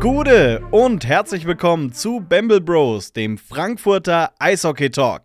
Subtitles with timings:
[0.00, 5.24] Gute und herzlich willkommen zu Bamble Bros, dem Frankfurter Eishockey Talk.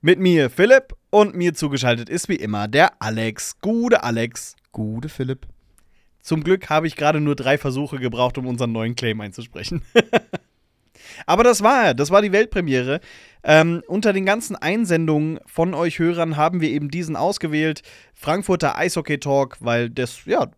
[0.00, 3.60] Mit mir Philipp und mir zugeschaltet ist wie immer der Alex.
[3.60, 4.56] Gute Alex.
[4.72, 5.46] Gute Philipp.
[6.20, 9.82] Zum Glück habe ich gerade nur drei Versuche gebraucht, um unseren neuen Claim einzusprechen.
[11.26, 12.98] Aber das war er, das war die Weltpremiere.
[13.44, 17.82] Ähm, unter den ganzen Einsendungen von euch Hörern haben wir eben diesen ausgewählt,
[18.14, 20.50] Frankfurter Eishockey Talk, weil das, ja,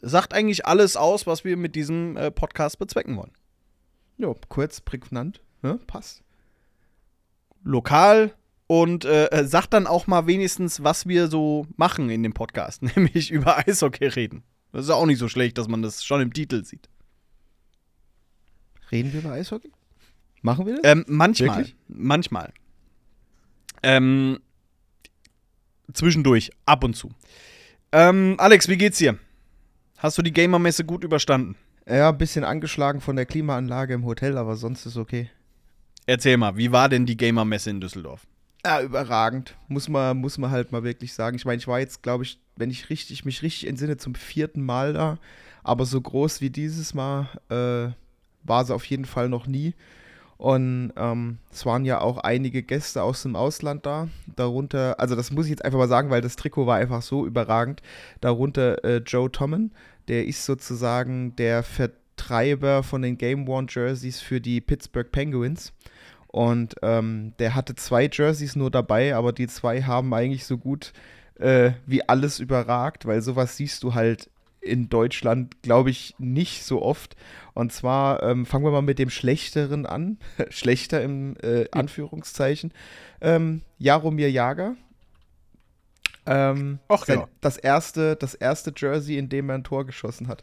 [0.00, 3.32] sagt eigentlich alles aus, was wir mit diesem äh, Podcast bezwecken wollen.
[4.18, 5.78] Ja, kurz, prägnant, ne?
[5.86, 6.22] passt.
[7.62, 8.34] Lokal
[8.66, 12.82] und äh, äh sagt dann auch mal wenigstens, was wir so machen in dem Podcast,
[12.96, 14.42] nämlich über Eishockey reden.
[14.72, 16.88] Das ist auch nicht so schlecht, dass man das schon im Titel sieht.
[18.90, 19.72] Reden wir über Eishockey?
[20.42, 20.82] Machen wir das?
[20.84, 21.58] Ähm, manchmal.
[21.58, 21.76] Wirklich?
[21.88, 22.52] Manchmal.
[23.82, 24.38] Ähm,
[25.92, 27.10] zwischendurch, ab und zu.
[27.92, 29.18] Ähm, Alex, wie geht's dir?
[30.06, 31.56] Hast du die Gamer-Messe gut überstanden?
[31.84, 35.30] Ja, ein bisschen angeschlagen von der Klimaanlage im Hotel, aber sonst ist okay.
[36.06, 38.24] Erzähl mal, wie war denn die Gamer-Messe in Düsseldorf?
[38.64, 39.56] Ja, überragend.
[39.66, 41.34] Muss man, muss man halt mal wirklich sagen.
[41.34, 44.64] Ich meine, ich war jetzt, glaube ich, wenn ich richtig, mich richtig entsinne, zum vierten
[44.64, 45.18] Mal da.
[45.64, 47.92] Aber so groß wie dieses Mal äh,
[48.44, 49.74] war sie auf jeden Fall noch nie.
[50.38, 54.08] Und ähm, es waren ja auch einige Gäste aus dem Ausland da.
[54.36, 57.26] Darunter, also das muss ich jetzt einfach mal sagen, weil das Trikot war einfach so
[57.26, 57.80] überragend.
[58.20, 59.72] Darunter äh, Joe Tommen,
[60.08, 65.72] der ist sozusagen der Vertreiber von den Game Worn Jerseys für die Pittsburgh Penguins.
[66.28, 70.92] Und ähm, der hatte zwei Jerseys nur dabei, aber die zwei haben eigentlich so gut
[71.36, 76.82] äh, wie alles überragt, weil sowas siehst du halt in Deutschland, glaube ich, nicht so
[76.82, 77.16] oft.
[77.54, 80.18] Und zwar ähm, fangen wir mal mit dem Schlechteren an.
[80.50, 82.72] Schlechter im äh, Anführungszeichen.
[83.20, 84.76] Ähm, Jaromir Jager.
[86.26, 87.28] Ähm, Ach ja.
[87.40, 90.42] Das erste, das erste Jersey, in dem er ein Tor geschossen hat.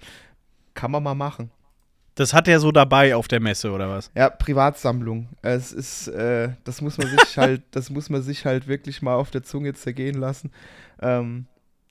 [0.73, 1.51] Kann man mal machen.
[2.15, 4.11] Das hat er so dabei auf der Messe, oder was?
[4.15, 5.29] Ja, Privatsammlung.
[5.41, 9.15] Es ist, äh, das muss man sich halt, das muss man sich halt wirklich mal
[9.15, 10.51] auf der Zunge zergehen lassen.
[11.01, 11.47] Ähm,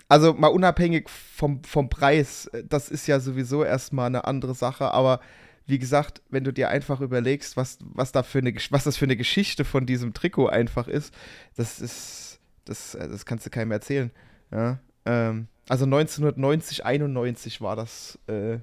[0.08, 4.92] also mal unabhängig vom, vom Preis, äh, das ist ja sowieso erstmal eine andere Sache,
[4.92, 5.20] aber
[5.66, 9.06] wie gesagt, wenn du dir einfach überlegst, was, was, da für eine, was das für
[9.06, 11.14] eine Geschichte von diesem Trikot einfach ist,
[11.56, 14.10] das ist, das, äh, das kannst du keinem erzählen.
[14.50, 14.78] Ja?
[15.04, 18.58] Ähm, also 1990, 91 war das, äh,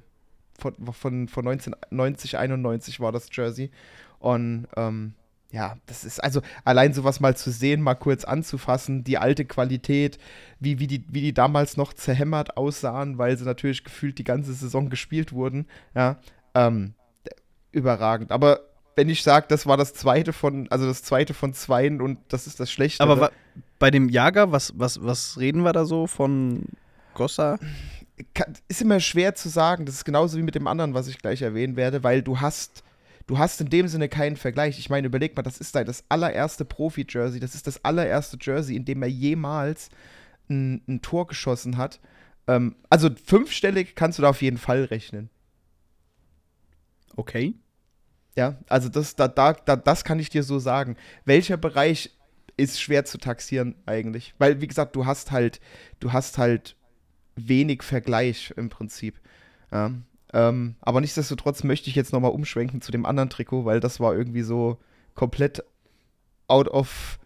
[0.57, 3.71] von, von, von 1990, 91 war das Jersey.
[4.19, 5.13] Und ähm,
[5.51, 10.19] ja, das ist also allein sowas mal zu sehen, mal kurz anzufassen, die alte Qualität,
[10.59, 14.53] wie, wie, die, wie die damals noch zerhämmert aussahen, weil sie natürlich gefühlt die ganze
[14.53, 15.65] Saison gespielt wurden,
[15.95, 16.19] ja,
[16.53, 16.93] ähm,
[17.71, 18.31] überragend.
[18.31, 18.59] Aber
[18.95, 22.45] wenn ich sage, das war das zweite von, also das zweite von zweien und das
[22.45, 23.01] ist das Schlechte.
[23.01, 23.31] Aber
[23.79, 26.63] bei dem Jager, was, was, was reden wir da so von
[27.13, 27.57] Gossa?
[28.67, 29.85] Ist immer schwer zu sagen.
[29.85, 32.83] Das ist genauso wie mit dem anderen, was ich gleich erwähnen werde, weil du hast
[33.29, 34.79] du hast in dem Sinne keinen Vergleich.
[34.79, 38.85] Ich meine, überleg mal, das ist das allererste Profi-Jersey, das ist das allererste Jersey, in
[38.85, 39.89] dem er jemals
[40.49, 41.99] ein, ein Tor geschossen hat.
[42.47, 45.29] Ähm, also fünfstellig kannst du da auf jeden Fall rechnen.
[47.15, 47.53] Okay.
[48.35, 50.97] Ja, also das, da, da, da, das kann ich dir so sagen.
[51.25, 52.17] Welcher Bereich
[52.59, 54.33] ist schwer zu taxieren eigentlich?
[54.37, 55.59] Weil, wie gesagt, du hast halt,
[55.99, 56.75] du hast halt
[57.35, 59.19] wenig Vergleich im Prinzip.
[59.71, 59.91] Ja.
[60.31, 64.15] Ähm, aber nichtsdestotrotz möchte ich jetzt nochmal umschwenken zu dem anderen Trikot, weil das war
[64.15, 64.77] irgendwie so
[65.15, 65.63] komplett
[66.47, 67.19] out of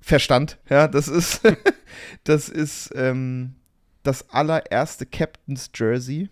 [0.00, 0.58] Verstand.
[0.68, 1.42] Ja, das ist,
[2.24, 3.54] das ist ähm,
[4.02, 6.28] das allererste Captain's Jersey.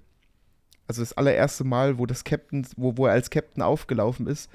[0.89, 4.51] Also das allererste Mal, wo das Captain, wo, wo er als Captain aufgelaufen ist,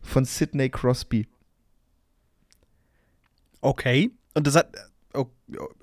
[0.00, 1.26] von Sidney Crosby.
[3.60, 4.10] Okay.
[4.34, 4.68] Und das hat,
[5.12, 5.26] Oh,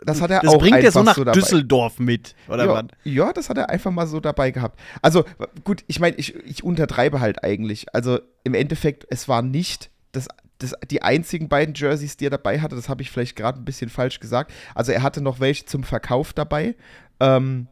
[0.05, 2.85] das hat er das auch bringt er so nach so Düsseldorf mit, oder ja, was?
[3.03, 4.79] Ja, das hat er einfach mal so dabei gehabt.
[5.01, 5.25] Also,
[5.65, 7.93] gut, ich meine, ich, ich untertreibe halt eigentlich.
[7.93, 10.29] Also, im Endeffekt, es war nicht das,
[10.59, 12.77] das, die einzigen beiden Jerseys, die er dabei hatte.
[12.77, 14.53] Das habe ich vielleicht gerade ein bisschen falsch gesagt.
[14.73, 16.75] Also, er hatte noch welche zum Verkauf dabei.
[17.19, 17.67] Ähm,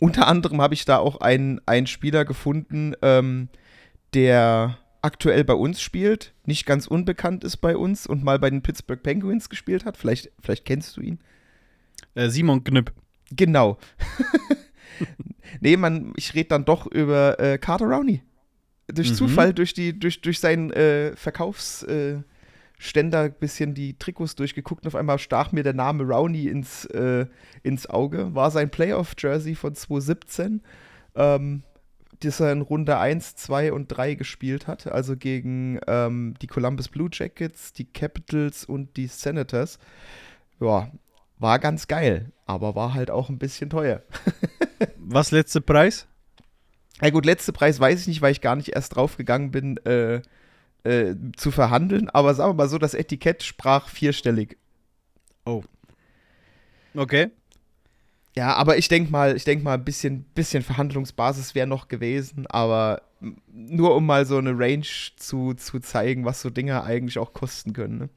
[0.00, 3.48] unter anderem habe ich da auch einen, einen Spieler gefunden, ähm,
[4.12, 8.62] der aktuell bei uns spielt, nicht ganz unbekannt ist bei uns und mal bei den
[8.62, 9.98] Pittsburgh Penguins gespielt hat.
[9.98, 11.18] Vielleicht, vielleicht kennst du ihn.
[12.14, 12.90] Äh, Simon Knipp.
[13.30, 13.76] Genau.
[15.60, 18.22] nee, man, ich rede dann doch über äh, Carter Rowney.
[18.86, 19.14] Durch mhm.
[19.14, 22.24] Zufall, durch, die, durch, durch seinen äh, Verkaufsständer
[23.20, 27.26] ein bisschen die Trikots durchgeguckt und auf einmal stach mir der Name Rowney ins, äh,
[27.62, 28.34] ins Auge.
[28.34, 30.62] War sein Playoff-Jersey von 2017.
[31.14, 31.62] Ähm,
[32.24, 36.88] das er in Runde 1, 2 und 3 gespielt hat, also gegen ähm, die Columbus
[36.88, 39.78] Blue Jackets, die Capitals und die Senators.
[40.60, 40.90] Ja,
[41.38, 44.02] war ganz geil, aber war halt auch ein bisschen teuer.
[44.96, 46.06] Was letzte Preis?
[47.02, 50.22] Ja gut, letzte Preis weiß ich nicht, weil ich gar nicht erst draufgegangen bin, äh,
[50.84, 54.58] äh, zu verhandeln, aber sagen wir mal so, das Etikett sprach vierstellig.
[56.94, 57.30] Okay.
[58.36, 62.46] Ja, aber ich denke mal, ich denke mal, ein bisschen, bisschen Verhandlungsbasis wäre noch gewesen,
[62.48, 63.02] aber
[63.46, 64.86] nur um mal so eine Range
[65.16, 67.98] zu, zu zeigen, was so Dinge eigentlich auch kosten können.
[67.98, 68.08] Ne?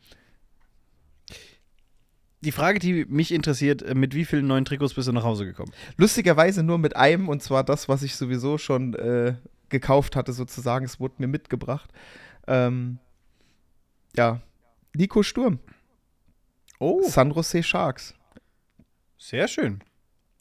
[2.41, 5.45] Die Frage, die mich interessiert, äh, mit wie vielen neuen Trikots bist du nach Hause
[5.45, 5.71] gekommen?
[5.97, 9.35] Lustigerweise nur mit einem, und zwar das, was ich sowieso schon äh,
[9.69, 10.85] gekauft hatte, sozusagen.
[10.85, 11.89] Es wurde mir mitgebracht.
[12.47, 12.99] Ähm,
[14.15, 14.41] ja,
[14.95, 15.59] Nico Sturm,
[16.79, 18.13] Oh, San Jose Sharks.
[19.17, 19.83] sehr schön.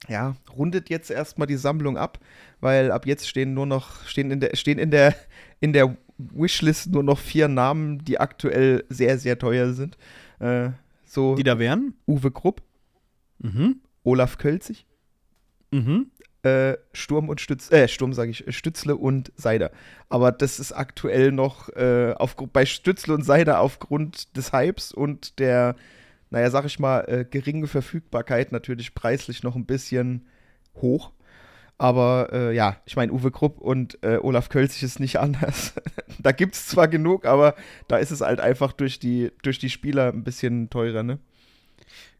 [0.08, 2.18] Ja, rundet jetzt erstmal die Sammlung ab,
[2.60, 5.14] weil ab jetzt stehen nur noch, stehen in der, stehen in der,
[5.60, 9.96] in der Wishlist nur noch vier Namen, die aktuell sehr, sehr teuer sind.
[10.38, 10.70] Äh,
[11.04, 11.94] so Die da wären?
[12.06, 12.62] Uwe Krupp,
[13.38, 13.80] Mhm.
[14.02, 14.86] Olaf Kölzig,
[15.70, 16.06] Mhm.
[16.42, 19.70] äh, Sturm und Stütz, äh, Sturm sage ich, Stützle und Seider.
[20.08, 25.38] Aber das ist aktuell noch äh, auf, bei Stützle und Seider aufgrund des Hypes und
[25.38, 25.76] der,
[26.30, 30.26] naja, sag ich mal, äh, geringen Verfügbarkeit natürlich preislich noch ein bisschen
[30.74, 31.12] hoch.
[31.78, 35.74] Aber äh, ja, ich meine, Uwe Krupp und äh, Olaf Kölzig ist nicht anders.
[36.18, 37.54] da gibt es zwar genug, aber
[37.88, 41.18] da ist es halt einfach durch die, durch die Spieler ein bisschen teurer, ne?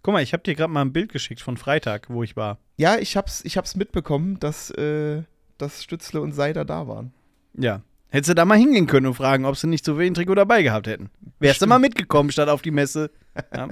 [0.02, 2.58] Guck mal, ich habe dir gerade mal ein Bild geschickt von Freitag, wo ich war.
[2.76, 5.22] Ja, ich hab's, ich hab's mitbekommen, dass, äh,
[5.58, 7.12] dass Stützle und Seider da waren.
[7.54, 7.82] Ja.
[8.10, 10.62] Hättest du da mal hingehen können und fragen, ob sie nicht so wenig Trikot dabei
[10.62, 11.10] gehabt hätten.
[11.40, 13.10] Wärst du mal mitgekommen statt auf die Messe.
[13.54, 13.68] Ja.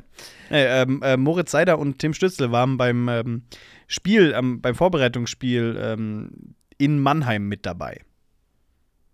[0.50, 3.42] äh, ähm, äh, Moritz Seider und Tim Stützle waren beim ähm,
[3.86, 8.00] Spiel, ähm, beim Vorbereitungsspiel ähm, in Mannheim mit dabei.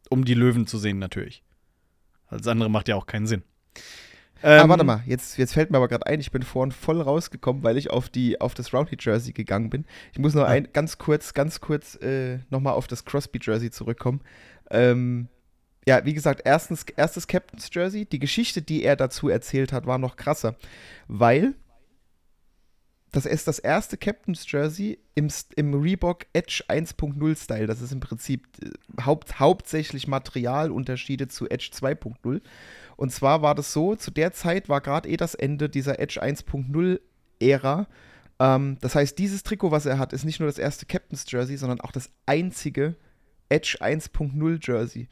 [0.08, 1.42] Um die Löwen zu sehen, natürlich.
[2.26, 3.42] Alles andere macht ja auch keinen Sinn.
[4.42, 7.00] ah, Ähm, warte mal, jetzt, jetzt fällt mir aber gerade ein, ich bin vorhin voll
[7.00, 9.84] rausgekommen, weil ich auf, die, auf das Roundhead-Jersey gegangen bin.
[10.12, 10.48] Ich muss noch Ah.
[10.48, 14.20] ein, ganz kurz, ganz kurz äh, nochmal auf das Crosby-Jersey zurückkommen.
[14.70, 15.28] Ähm,
[15.86, 18.04] ja, wie gesagt, erstens, erstes Captain's Jersey.
[18.04, 20.56] Die Geschichte, die er dazu erzählt hat, war noch krasser,
[21.08, 21.54] weil
[23.12, 27.66] das ist das erste Captain's Jersey im, im Reebok Edge 1.0 Style.
[27.66, 28.70] Das ist im Prinzip äh,
[29.04, 32.40] haupt, hauptsächlich Materialunterschiede zu Edge 2.0.
[32.96, 36.22] Und zwar war das so, zu der Zeit war gerade eh das Ende dieser Edge
[36.22, 37.00] 1.0
[37.40, 37.88] Ära.
[38.38, 41.56] Ähm, das heißt, dieses Trikot, was er hat, ist nicht nur das erste Captain's Jersey,
[41.56, 42.94] sondern auch das einzige
[43.48, 45.08] Edge 1.0 Jersey.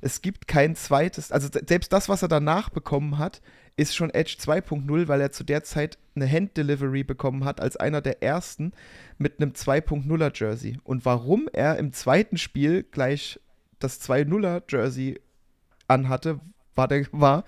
[0.00, 3.40] Es gibt kein zweites, also se- selbst das, was er danach bekommen hat,
[3.76, 8.00] ist schon Edge 2.0, weil er zu der Zeit eine Hand-Delivery bekommen hat als einer
[8.00, 8.72] der ersten
[9.18, 10.78] mit einem 2.0er Jersey.
[10.84, 13.40] Und warum er im zweiten Spiel gleich
[13.78, 15.20] das 2.0er Jersey
[15.86, 16.40] anhatte,
[16.74, 17.44] war, der, war,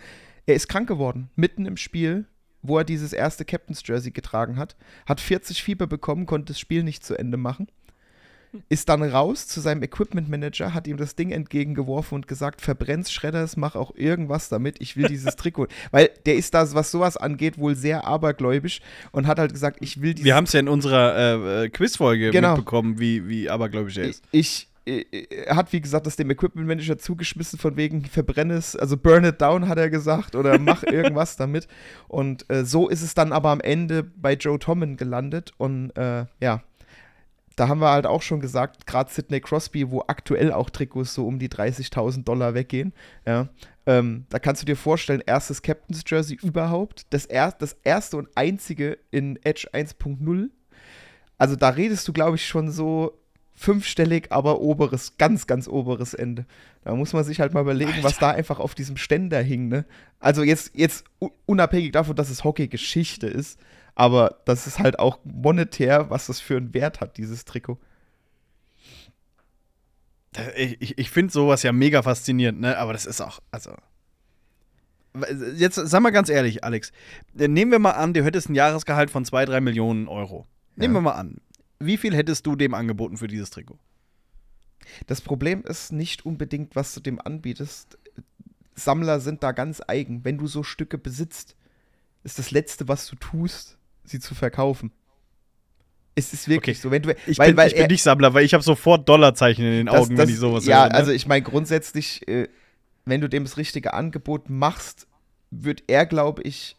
[0.47, 2.27] er ist krank geworden, mitten im Spiel,
[2.63, 4.77] wo er dieses erste Captain's Jersey getragen hat,
[5.07, 7.69] hat 40 Fieber bekommen, konnte das Spiel nicht zu Ende machen,
[8.69, 13.13] ist dann raus zu seinem Equipment Manager, hat ihm das Ding entgegengeworfen und gesagt, verbrenn's,
[13.13, 15.69] schredder's, mach auch irgendwas damit, ich will dieses Trikot.
[15.91, 18.81] Weil der ist da, was sowas angeht, wohl sehr abergläubisch
[19.13, 21.69] und hat halt gesagt, ich will dieses Wir haben es ja in unserer äh, äh,
[21.69, 22.55] Quizfolge Genau.
[22.55, 24.25] mitbekommen, wie, wie abergläubisch er ist.
[24.33, 25.07] Ich, ich,
[25.47, 29.25] er hat, wie gesagt, das dem Equipment Manager zugeschmissen, von wegen verbrenne es, also burn
[29.25, 31.69] it down, hat er gesagt, oder mach irgendwas damit.
[32.09, 35.53] Und äh, so ist es dann aber am Ende bei Joe Tommen gelandet.
[35.59, 36.63] Und äh, ja,
[37.61, 41.27] da haben wir halt auch schon gesagt, gerade Sidney Crosby, wo aktuell auch Trikots so
[41.27, 42.95] um die 30.000 Dollar weggehen,
[43.27, 43.49] ja,
[43.85, 48.29] ähm, da kannst du dir vorstellen, erstes Captain's Jersey überhaupt, das, er, das erste und
[48.35, 50.49] einzige in Edge 1.0.
[51.37, 53.19] Also da redest du, glaube ich, schon so
[53.53, 56.47] fünfstellig, aber oberes, ganz, ganz oberes Ende.
[56.83, 59.85] Da muss man sich halt mal überlegen, was da einfach auf diesem Ständer hing, ne?
[60.19, 61.05] Also jetzt, jetzt
[61.45, 63.61] unabhängig davon, dass es Hockey-Geschichte ist,
[64.01, 67.79] aber das ist halt auch monetär, was das für einen Wert hat, dieses Trikot.
[70.57, 72.79] Ich, ich, ich finde sowas ja mega faszinierend, ne?
[72.79, 73.75] Aber das ist auch, also.
[75.57, 76.93] Jetzt sag mal ganz ehrlich, Alex.
[77.37, 80.47] äh, Nehmen wir mal an, du hättest ein Jahresgehalt von 2, 3 Millionen Euro.
[80.77, 80.99] Nehmen Ja.
[81.01, 81.39] wir mal an.
[81.81, 83.79] Wie viel hättest du dem angeboten für dieses Trikot?
[85.09, 87.99] Das Problem ist nicht unbedingt, was du dem anbietest.
[88.77, 90.25] Sammler sind da ganz eigen.
[90.25, 91.57] Wenn du so Stücke besitzt,
[92.23, 94.93] ist das Letzte, was du tust, sie zu verkaufen.
[96.15, 96.83] Es ist wirklich Okay.
[96.83, 96.91] so.
[96.91, 99.09] Wenn du, Ich, weil, bin, weil ich bin er- nicht Sammler, weil ich habe sofort
[99.09, 100.89] Dollarzeichen in den das- Augen, das- wenn ich sowas Ja, höre.
[100.91, 100.95] Ne?
[100.95, 102.49] also ich meine, grundsätzlich, äh,
[103.05, 105.07] wenn du dem das richtige Angebot machst,
[105.51, 106.77] wird er, glaube ich,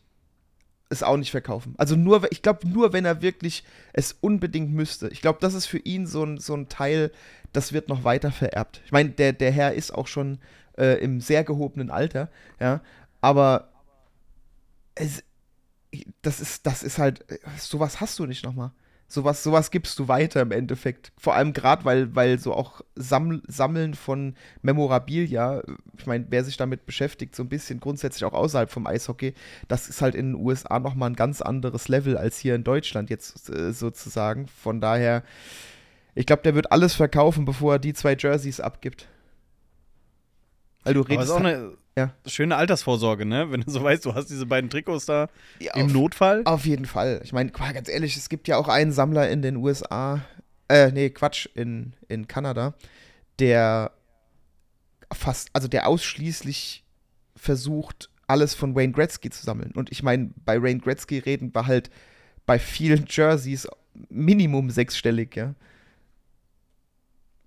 [0.89, 1.73] es auch nicht verkaufen.
[1.77, 3.63] Also nur, ich glaube, nur wenn er wirklich
[3.93, 5.07] es unbedingt müsste.
[5.07, 7.11] Ich glaube, das ist für ihn so ein, so ein Teil,
[7.53, 8.81] das wird noch weiter vererbt.
[8.85, 10.39] Ich meine, der, der Herr ist auch schon
[10.77, 12.81] äh, im sehr gehobenen Alter, ja,
[13.21, 13.69] aber
[14.95, 15.23] es,
[16.21, 17.25] das ist, das ist halt,
[17.57, 18.71] sowas hast du nicht nochmal.
[19.07, 21.12] Sowas, sowas gibst du weiter im Endeffekt.
[21.17, 25.63] Vor allem gerade, weil, weil so auch Samml Sammeln von Memorabilia,
[25.98, 29.33] ich meine, wer sich damit beschäftigt, so ein bisschen grundsätzlich auch außerhalb vom Eishockey,
[29.67, 33.10] das ist halt in den USA nochmal ein ganz anderes Level als hier in Deutschland
[33.10, 34.48] jetzt äh, sozusagen.
[34.48, 35.24] Von daher,
[36.15, 39.10] ich glaube, der wird alles verkaufen, bevor er die zwei Jerseys abgibt.
[40.83, 41.31] Weil du redest.
[41.31, 42.13] Aber ist auch eine ja.
[42.25, 43.51] schöne Altersvorsorge, ne?
[43.51, 45.29] Wenn du so weißt, du hast diese beiden Trikots da
[45.60, 46.41] ja, im auf, Notfall.
[46.45, 47.21] Auf jeden Fall.
[47.24, 50.21] Ich meine, ganz ehrlich, es gibt ja auch einen Sammler in den USA,
[50.69, 52.74] äh, nee, Quatsch, in, in Kanada,
[53.39, 53.91] der
[55.12, 56.83] fast, also der ausschließlich
[57.36, 59.71] versucht, alles von Wayne Gretzky zu sammeln.
[59.74, 61.89] Und ich meine, bei Wayne Gretzky reden wir halt
[62.45, 63.67] bei vielen Jerseys
[64.10, 65.53] Minimum sechsstellig, ja.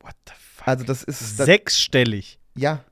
[0.00, 0.68] What the fuck?
[0.68, 1.40] Also das ist.
[1.40, 2.38] Das, Sechsstellig?
[2.54, 2.84] Ja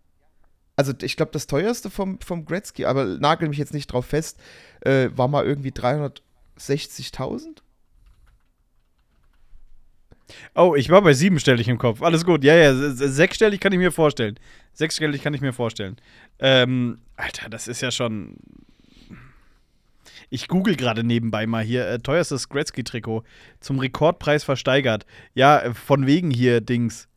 [0.76, 4.40] also ich glaube, das teuerste vom, vom Gretzky, aber nagel mich jetzt nicht drauf fest,
[4.80, 7.62] äh, war mal irgendwie 360.000.
[10.54, 12.02] Oh, ich war bei siebenstellig im Kopf.
[12.02, 12.42] Alles gut.
[12.44, 14.38] Ja, ja, sechsstellig kann ich mir vorstellen.
[14.72, 15.96] Sechsstellig kann ich mir vorstellen.
[16.38, 18.36] Ähm, Alter, das ist ja schon.
[20.30, 21.86] Ich google gerade nebenbei mal hier.
[21.86, 23.24] Äh, teuerstes Gretzky-Trikot
[23.60, 25.04] zum Rekordpreis versteigert.
[25.34, 27.08] Ja, äh, von wegen hier Dings.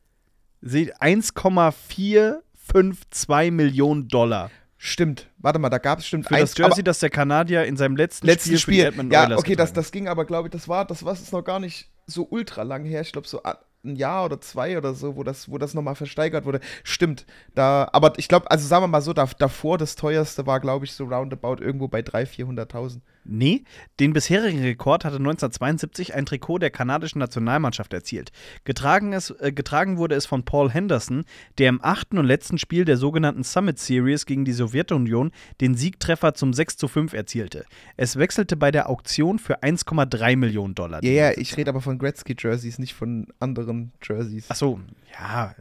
[0.61, 2.41] Seht, 1,4
[2.73, 4.51] 1,52 Millionen Dollar.
[4.77, 5.29] Stimmt.
[5.37, 8.27] Warte mal, da gab es stimmt Für das Jersey, das der Kanadier in seinem letzten,
[8.27, 11.13] letzten Spiel, Spiel Ja, okay, das, das ging aber, glaube ich, das war, das war
[11.13, 13.01] ist noch gar nicht so ultra lang her.
[13.01, 16.45] Ich glaube, so ein Jahr oder zwei oder so, wo das, wo das nochmal versteigert
[16.45, 16.59] wurde.
[16.83, 17.25] Stimmt.
[17.53, 20.85] Da, aber ich glaube, also sagen wir mal so, da, davor das teuerste war, glaube
[20.85, 23.01] ich, so roundabout irgendwo bei 300.000, 400.000.
[23.27, 23.63] Nee,
[23.99, 28.31] den bisherigen Rekord hatte 1972 ein Trikot der kanadischen Nationalmannschaft erzielt.
[28.65, 31.25] Getragen, es, äh, getragen wurde es von Paul Henderson,
[31.57, 36.35] der im achten und letzten Spiel der sogenannten Summit Series gegen die Sowjetunion den Siegtreffer
[36.35, 37.65] zum 6 zu 5 erzielte.
[37.97, 41.03] Es wechselte bei der Auktion für 1,3 Millionen Dollar.
[41.03, 44.45] Ja, ja, ich rede aber von Gretzky-Jerseys, nicht von anderen Jerseys.
[44.49, 44.79] Ach so,
[45.19, 45.55] ja.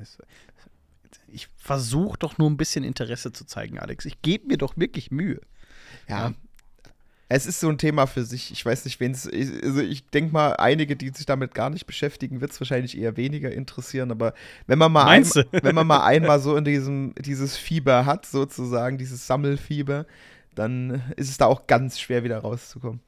[1.29, 4.05] Ich versuche doch nur ein bisschen Interesse zu zeigen, Alex.
[4.05, 5.41] Ich gebe mir doch wirklich Mühe.
[6.09, 6.35] Ja, ja.
[7.29, 8.53] Es ist so ein Thema für sich.
[8.53, 9.27] Ich weiß nicht, wen es.
[9.27, 13.17] Also, ich denke mal, einige, die sich damit gar nicht beschäftigen, wird es wahrscheinlich eher
[13.17, 14.11] weniger interessieren.
[14.11, 14.35] Aber
[14.67, 18.99] wenn man mal, ein, wenn man mal einmal so in diesem, dieses Fieber hat, sozusagen,
[18.99, 20.07] dieses Sammelfieber,
[20.55, 23.01] dann ist es da auch ganz schwer, wieder rauszukommen.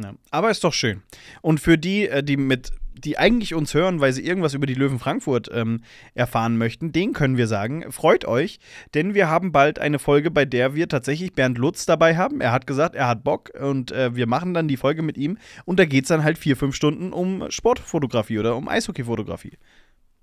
[0.00, 1.02] Ja, aber ist doch schön.
[1.42, 2.72] Und für die, äh, die mit
[3.04, 5.82] die eigentlich uns hören, weil sie irgendwas über die Löwen Frankfurt ähm,
[6.14, 8.58] erfahren möchten, den können wir sagen, freut euch,
[8.94, 12.40] denn wir haben bald eine Folge, bei der wir tatsächlich Bernd Lutz dabei haben.
[12.40, 15.38] Er hat gesagt, er hat Bock und äh, wir machen dann die Folge mit ihm
[15.64, 19.58] und da geht es dann halt vier, fünf Stunden um Sportfotografie oder um Eishockeyfotografie.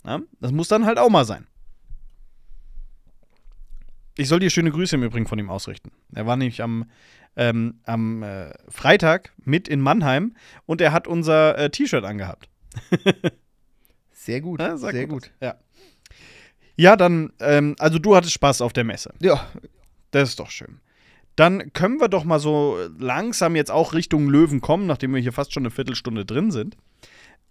[0.06, 1.48] Ja, das muss dann halt auch mal sein.
[4.18, 5.92] Ich soll dir schöne Grüße im Übrigen von ihm ausrichten.
[6.14, 6.86] Er war nämlich am,
[7.36, 12.50] ähm, am äh, Freitag mit in Mannheim und er hat unser äh, T-Shirt angehabt.
[14.12, 15.32] sehr gut, ja, sehr gut.
[15.42, 15.56] Ja.
[16.78, 19.14] Ja, dann, ähm, also du hattest Spaß auf der Messe.
[19.20, 19.48] Ja.
[20.12, 20.80] Das ist doch schön.
[21.36, 25.34] Dann können wir doch mal so langsam jetzt auch Richtung Löwen kommen, nachdem wir hier
[25.34, 26.78] fast schon eine Viertelstunde drin sind.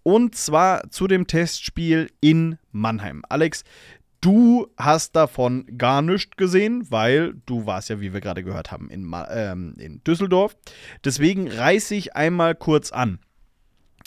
[0.02, 3.22] Und zwar zu dem Testspiel in Mannheim.
[3.28, 3.64] Alex,
[4.25, 8.88] du hast davon gar nichts gesehen, weil du warst ja, wie wir gerade gehört haben,
[8.88, 10.57] in, ähm, in Düsseldorf.
[11.04, 13.19] Deswegen reiße ich einmal kurz an.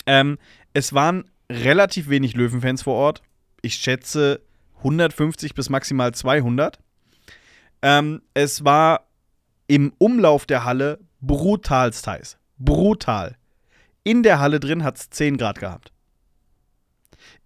[0.07, 0.39] Ähm,
[0.73, 3.21] es waren relativ wenig Löwenfans vor Ort.
[3.61, 4.41] Ich schätze
[4.77, 6.79] 150 bis maximal 200.
[7.83, 9.07] Ähm, es war
[9.67, 12.37] im Umlauf der Halle brutalst heiß.
[12.57, 13.35] Brutal.
[14.03, 15.91] In der Halle drin hat es 10 Grad gehabt.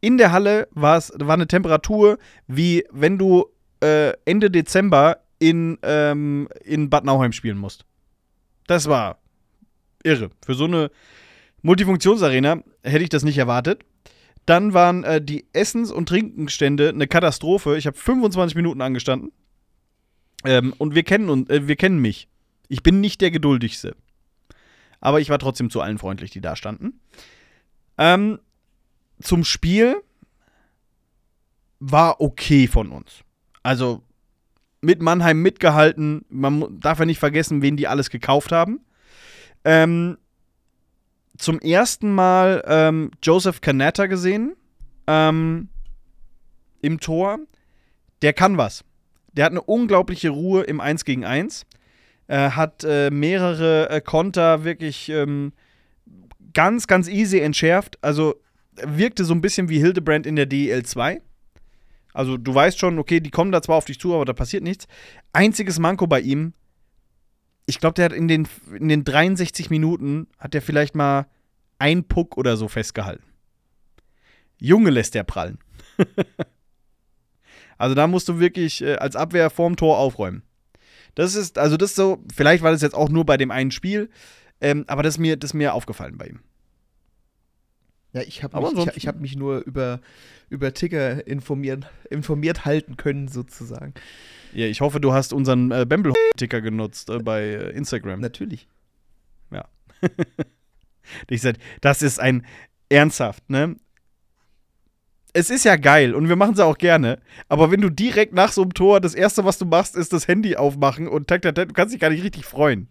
[0.02, 2.18] In der Halle war eine Temperatur,
[2.48, 3.46] wie wenn du
[3.82, 7.86] äh, Ende Dezember in, ähm, in Bad Nauheim spielen musst.
[8.68, 9.20] Das war
[10.04, 10.32] irre.
[10.44, 10.92] Für so eine
[11.62, 13.84] Multifunktionsarena hätte ich das nicht erwartet.
[14.46, 17.78] Dann waren äh, die Essens- und Trinkenstände eine Katastrophe.
[17.78, 19.32] Ich habe 25 Minuten angestanden.
[20.44, 22.28] Ähm, und wir kennen, uns, äh, wir kennen mich.
[22.68, 23.96] Ich bin nicht der Geduldigste.
[25.00, 27.00] Aber ich war trotzdem zu allen freundlich, die da standen.
[27.98, 28.40] Ähm,
[29.22, 30.02] zum Spiel
[31.80, 33.22] war okay von uns.
[33.64, 34.04] Also
[34.82, 36.26] mit Mannheim mitgehalten.
[36.30, 38.82] Man darf ja nicht vergessen, wen die alles gekauft haben.
[39.64, 40.18] Ähm,
[41.38, 44.56] zum ersten Mal ähm, Joseph Canetta gesehen
[45.08, 45.70] ähm,
[46.82, 47.40] im Tor.
[48.22, 48.84] Der kann was.
[49.34, 51.66] Der hat eine unglaubliche Ruhe im 1 gegen 1.
[52.28, 55.54] äh, hat äh, mehrere äh, Konter wirklich ähm,
[56.54, 57.98] ganz, ganz easy entschärft.
[58.02, 58.36] Also
[58.76, 61.22] wirkte so ein bisschen wie Hildebrand in der DEL 2.
[62.14, 64.64] Also du weißt schon, okay, die kommen da zwar auf dich zu, aber da passiert
[64.64, 64.88] nichts.
[65.34, 66.54] Einziges Manko bei ihm,
[67.66, 68.48] ich glaube, der hat in den,
[68.78, 71.28] in den 63 Minuten, hat der vielleicht mal
[71.80, 73.24] ein Puck oder so festgehalten.
[74.60, 75.58] Junge lässt der prallen.
[77.78, 80.44] also da musst du wirklich äh, als Abwehr vorm Tor aufräumen.
[81.16, 83.72] Das ist, also das ist so, vielleicht war das jetzt auch nur bei dem einen
[83.72, 84.10] Spiel,
[84.62, 86.40] ähm, aber das ist, mir, das ist mir aufgefallen bei ihm.
[88.14, 90.02] Ja, ich habe mich, ich, ich hab mich nur über,
[90.50, 93.94] über Ticker informiert, informiert halten können, sozusagen.
[94.54, 98.20] Ja, ich hoffe, du hast unseren äh, Bamble-Ticker genutzt äh, bei äh, Instagram.
[98.20, 98.68] Natürlich.
[101.30, 102.46] Ich sag, das ist ein
[102.90, 103.76] ernsthaft, ne?
[105.34, 108.52] Es ist ja geil und wir machen es auch gerne, aber wenn du direkt nach
[108.52, 111.56] so einem Tor das erste, was du machst, ist das Handy aufmachen und tak, tak,
[111.56, 112.90] tak, du kannst dich gar nicht richtig freuen.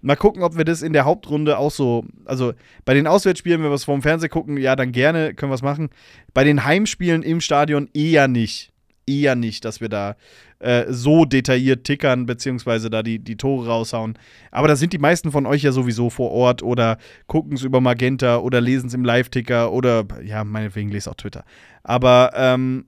[0.00, 2.52] Mal gucken, ob wir das in der Hauptrunde auch so, also
[2.84, 5.62] bei den Auswärtsspielen, wenn wir es vorm Fernseher gucken, ja, dann gerne, können wir es
[5.62, 5.90] machen.
[6.34, 8.72] Bei den Heimspielen im Stadion eher nicht.
[9.06, 10.16] Eher nicht, dass wir da
[10.58, 14.18] äh, so detailliert tickern, beziehungsweise da die, die Tore raushauen.
[14.50, 17.80] Aber da sind die meisten von euch ja sowieso vor Ort oder gucken es über
[17.80, 21.44] Magenta oder lesen es im Live-Ticker oder, ja, meinetwegen lese auch Twitter.
[21.84, 22.84] Aber ähm,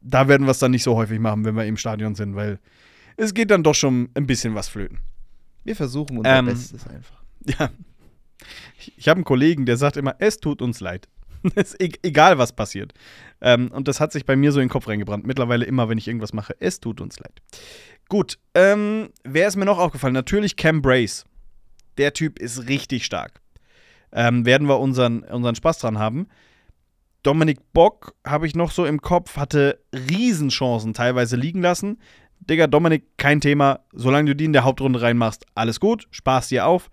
[0.00, 2.58] da werden wir es dann nicht so häufig machen, wenn wir im Stadion sind, weil
[3.16, 5.00] es geht dann doch schon ein bisschen was flöten.
[5.64, 7.22] Wir versuchen unser Ähm, Bestes einfach.
[7.58, 7.70] Ja.
[8.78, 11.08] Ich, ich habe einen Kollegen, der sagt immer, es tut uns leid.
[11.54, 12.92] Es ist e egal, was passiert.
[13.40, 15.26] Ähm, und das hat sich bei mir so in den Kopf reingebrannt.
[15.26, 17.40] Mittlerweile immer, wenn ich irgendwas mache, es tut uns leid.
[18.08, 20.14] Gut, ähm, wer ist mir noch aufgefallen?
[20.14, 21.24] Natürlich Cam Brace.
[21.96, 23.40] Der Typ ist richtig stark.
[24.12, 26.28] Ähm, werden wir unseren, unseren Spaß dran haben.
[27.22, 31.98] Dominik Bock habe ich noch so im Kopf, hatte Riesenchancen teilweise liegen lassen.
[32.48, 33.80] Digga, Dominik, kein Thema.
[33.92, 36.06] Solange du die in der Hauptrunde reinmachst, alles gut.
[36.10, 36.90] Spaß dir auf.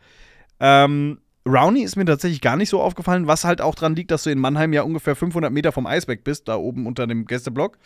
[0.60, 4.24] Ähm, Rowney ist mir tatsächlich gar nicht so aufgefallen, was halt auch dran liegt, dass
[4.24, 7.78] du in Mannheim ja ungefähr 500 Meter vom Eisberg bist, da oben unter dem Gästeblock.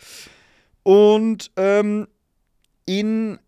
[0.82, 2.08] Und ähm,
[2.86, 3.38] in,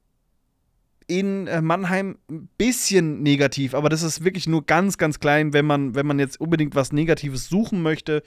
[1.07, 5.65] in äh, Mannheim ein bisschen negativ, aber das ist wirklich nur ganz, ganz klein, wenn
[5.65, 8.23] man, wenn man jetzt unbedingt was Negatives suchen möchte,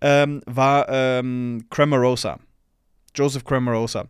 [0.00, 2.38] ähm, war ähm, Cramarosa.
[3.16, 4.06] Joseph Cramarosa.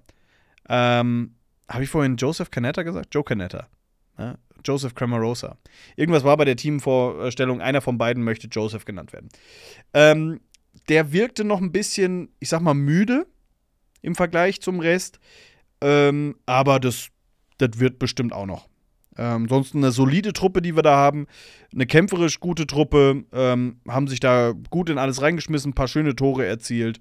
[0.68, 1.35] Ähm,
[1.68, 3.14] Habe ich vorhin Joseph Canetta gesagt?
[3.14, 3.68] Joe Canetta.
[4.18, 5.57] Ja, Joseph Cramarosa.
[5.96, 9.29] Irgendwas war bei der Teamvorstellung, einer von beiden möchte Joseph genannt werden.
[9.94, 10.40] Ähm,
[10.88, 13.26] der wirkte noch ein bisschen, ich sag mal, müde
[14.02, 15.18] im Vergleich zum Rest.
[15.81, 17.09] Ähm, aber das,
[17.59, 18.68] das wird bestimmt auch noch.
[19.18, 21.26] Ähm, ansonsten eine solide Truppe, die wir da haben.
[21.72, 23.24] Eine kämpferisch gute Truppe.
[23.33, 27.00] Ähm, haben sich da gut in alles reingeschmissen, ein paar schöne Tore erzielt.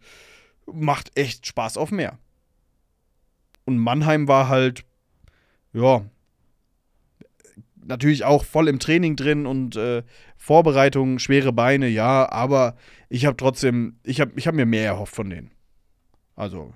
[0.66, 2.18] Macht echt Spaß auf mehr.
[3.66, 4.86] Und Mannheim war halt,
[5.74, 6.06] ja,
[7.84, 10.04] natürlich auch voll im Training drin und äh,
[10.38, 12.76] Vorbereitung, schwere Beine, ja, aber
[13.10, 15.52] ich habe trotzdem, ich habe ich hab mir mehr erhofft von denen.
[16.36, 16.74] Also,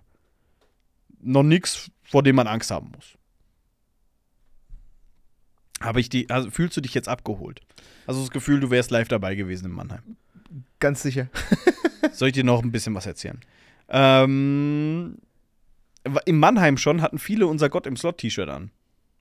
[1.22, 3.18] noch nichts, vor dem man Angst haben muss.
[5.82, 7.62] Habe ich die, also fühlst du dich jetzt abgeholt?
[8.06, 10.18] Also das Gefühl, du wärst live dabei gewesen in Mannheim.
[10.80, 11.30] Ganz sicher.
[12.12, 13.40] Soll ich dir noch ein bisschen was erzählen?
[13.88, 15.18] Ähm,
[16.26, 18.72] in Mannheim schon hatten viele unser Gott im Slot-T-Shirt an.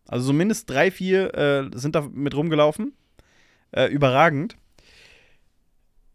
[0.06, 2.94] Also zumindest drei, vier äh, sind da mit rumgelaufen.
[3.72, 4.56] Äh, überragend.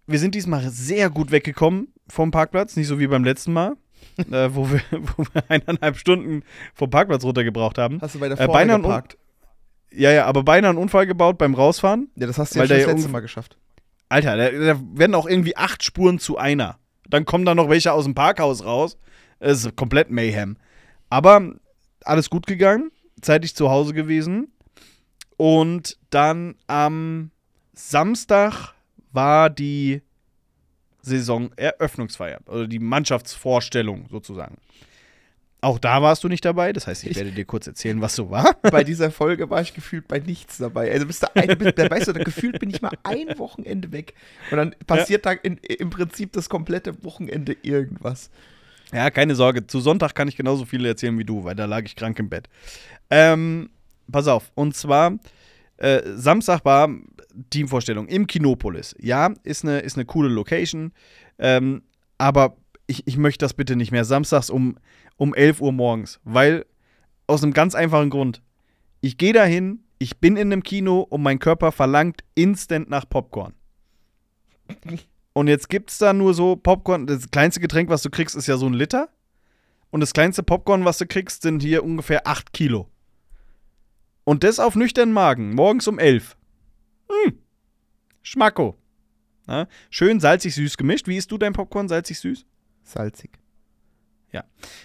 [0.07, 3.75] Wir sind diesmal sehr gut weggekommen vom Parkplatz, nicht so wie beim letzten Mal,
[4.17, 8.01] äh, wo, wir, wo wir eineinhalb Stunden vom Parkplatz runtergebraucht haben.
[8.01, 9.17] Hast du bei der Äh, Vorne beinahe ein geparkt?
[9.91, 12.09] Ja, ja, aber beinahe einen Unfall gebaut beim Rausfahren.
[12.15, 13.57] Ja, das hast du ja schon das letzte Mal geschafft.
[14.09, 16.79] Alter, da, da werden auch irgendwie acht Spuren zu einer.
[17.07, 18.97] Dann kommen da noch welche aus dem Parkhaus raus.
[19.43, 20.57] Es ist komplett Mayhem.
[21.09, 21.53] Aber
[22.05, 24.47] alles gut gegangen, zeitig zu Hause gewesen.
[25.37, 27.31] Und dann am
[27.73, 28.73] Samstag
[29.11, 30.01] war die
[31.01, 34.57] Saisoneröffnungsfeier, oder die Mannschaftsvorstellung sozusagen.
[35.61, 38.15] Auch da warst du nicht dabei, das heißt, ich Ich- werde dir kurz erzählen, was
[38.15, 38.55] so war.
[38.63, 40.91] bei dieser Folge war ich gefühlt bei nichts dabei.
[40.91, 43.91] Also bist du ein, bist, da weißt du, da gefühlt bin ich mal ein Wochenende
[43.93, 44.13] weg.
[44.51, 48.29] Und dann passiert da in, im Prinzip das komplette Wochenende irgendwas.
[48.93, 49.65] Ja, keine Sorge.
[49.65, 52.29] Zu Sonntag kann ich genauso viel erzählen wie du, weil da lag ich krank im
[52.29, 52.47] Bett.
[53.09, 53.69] Ähm,
[54.11, 54.51] pass auf.
[54.53, 55.17] Und zwar,
[55.77, 56.89] äh, Samstag war
[57.49, 58.95] Teamvorstellung im Kinopolis.
[58.99, 60.93] Ja, ist eine, ist eine coole Location.
[61.39, 61.81] Ähm,
[62.19, 64.05] aber ich, ich möchte das bitte nicht mehr.
[64.05, 64.77] Samstags um,
[65.17, 66.19] um 11 Uhr morgens.
[66.23, 66.65] Weil,
[67.25, 68.43] aus einem ganz einfachen Grund.
[69.01, 73.53] Ich gehe dahin, ich bin in einem Kino und mein Körper verlangt instant nach Popcorn.
[75.33, 77.07] Und jetzt gibt es da nur so Popcorn.
[77.07, 79.09] Das kleinste Getränk, was du kriegst, ist ja so ein Liter.
[79.89, 82.89] Und das kleinste Popcorn, was du kriegst, sind hier ungefähr 8 Kilo.
[84.23, 86.37] Und das auf nüchternen Magen, morgens um 11.
[87.09, 87.39] Hm.
[88.21, 88.77] Schmacko.
[89.45, 91.07] Na, schön salzig-süß gemischt.
[91.07, 91.89] Wie isst du dein Popcorn?
[91.89, 92.45] Salzig-süß?
[92.83, 93.43] Salzig.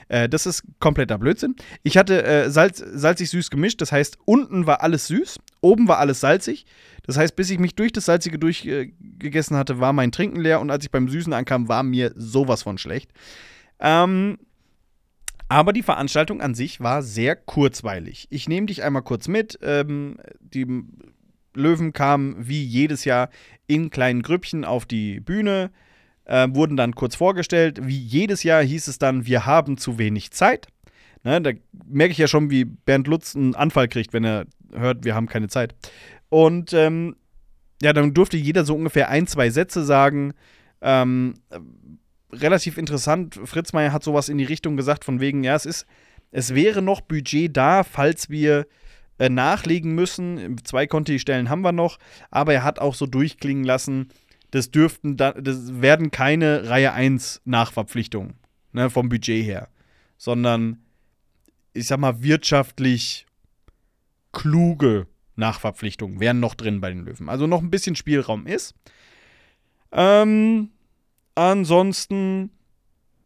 [0.08, 1.56] Äh, das ist kompletter Blödsinn.
[1.82, 6.20] Ich hatte äh, Salz, salzig-süß gemischt, das heißt, unten war alles süß, oben war alles
[6.20, 6.66] salzig.
[7.04, 10.70] Das heißt, bis ich mich durch das Salzige durchgegessen hatte, war mein Trinken leer und
[10.70, 13.10] als ich beim Süßen ankam, war mir sowas von schlecht.
[13.80, 14.38] Ähm,
[15.48, 18.26] aber die Veranstaltung an sich war sehr kurzweilig.
[18.30, 19.58] Ich nehme dich einmal kurz mit.
[19.62, 20.66] Ähm, die
[21.54, 23.30] Löwen kamen wie jedes Jahr
[23.66, 25.70] in kleinen Grüppchen auf die Bühne
[26.28, 27.80] äh, wurden dann kurz vorgestellt.
[27.82, 30.68] Wie jedes Jahr hieß es dann, wir haben zu wenig Zeit.
[31.24, 31.50] Ne, da
[31.86, 35.28] merke ich ja schon, wie Bernd Lutz einen Anfall kriegt, wenn er hört, wir haben
[35.28, 35.74] keine Zeit.
[36.28, 37.16] Und ähm,
[37.80, 40.34] ja, dann durfte jeder so ungefähr ein, zwei Sätze sagen.
[40.80, 41.34] Ähm,
[42.32, 45.86] relativ interessant, Fritz Meier hat sowas in die Richtung gesagt, von wegen, ja, es ist,
[46.30, 48.66] es wäre noch Budget da, falls wir
[49.18, 50.56] äh, nachlegen müssen.
[50.64, 51.98] Zwei Conti-Stellen haben wir noch,
[52.30, 54.08] aber er hat auch so durchklingen lassen,
[54.50, 58.34] das dürften da, das werden keine Reihe 1 Nachverpflichtungen,
[58.72, 59.68] ne, vom Budget her,
[60.16, 60.78] sondern
[61.74, 63.26] ich sag mal wirtschaftlich
[64.32, 67.28] kluge Nachverpflichtungen wären noch drin bei den Löwen.
[67.28, 68.74] Also noch ein bisschen Spielraum ist.
[69.92, 70.70] Ähm,
[71.34, 72.50] ansonsten,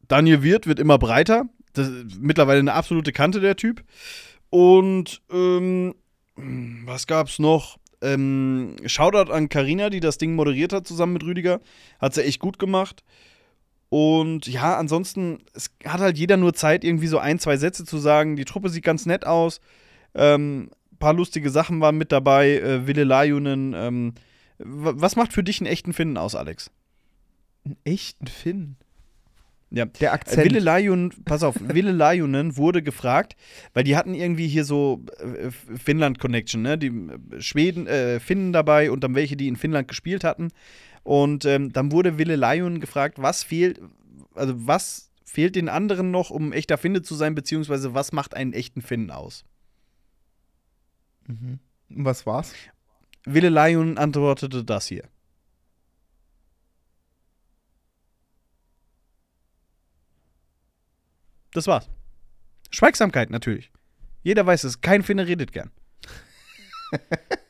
[0.08, 1.46] Daniel Wirth wird immer breiter.
[1.72, 3.82] Das ist mittlerweile eine absolute Kante, der Typ.
[4.50, 5.94] Und ähm,
[6.36, 7.78] was gab's noch?
[8.02, 11.60] Ähm, Shoutout an Karina, die das Ding moderiert hat zusammen mit Rüdiger.
[12.00, 13.02] Hat sie echt gut gemacht.
[13.88, 17.98] Und ja, ansonsten, es hat halt jeder nur Zeit, irgendwie so ein, zwei Sätze zu
[17.98, 18.36] sagen.
[18.36, 19.60] Die Truppe sieht ganz nett aus.
[20.14, 20.70] Ähm,
[21.02, 22.52] paar lustige Sachen waren mit dabei.
[22.52, 23.74] Äh, Wille Lajunen.
[23.74, 24.14] Ähm,
[24.58, 26.70] was macht für dich einen echten Finnen aus, Alex?
[27.64, 28.76] Einen echten Finn?
[29.70, 29.86] Ja.
[29.86, 30.44] Der Akzent.
[30.44, 33.36] Wille Lajunen, pass auf, Wille Lajunen wurde gefragt,
[33.72, 36.78] weil die hatten irgendwie hier so äh, Finnland-Connection, ne?
[36.78, 40.48] Die äh, Schweden, äh, Finnen dabei und dann welche, die in Finnland gespielt hatten.
[41.02, 43.80] Und ähm, dann wurde Wille Lajunen gefragt, was fehlt,
[44.34, 48.52] also was fehlt den anderen noch, um echter Finne zu sein, beziehungsweise was macht einen
[48.52, 49.44] echten Finnen aus?
[51.26, 51.58] Mhm.
[51.88, 52.54] Was war's?
[53.24, 55.08] Wille Lajunen antwortete das hier.
[61.52, 61.88] Das war's.
[62.70, 63.70] Schweigsamkeit natürlich.
[64.22, 65.70] Jeder weiß es, kein Finne redet gern.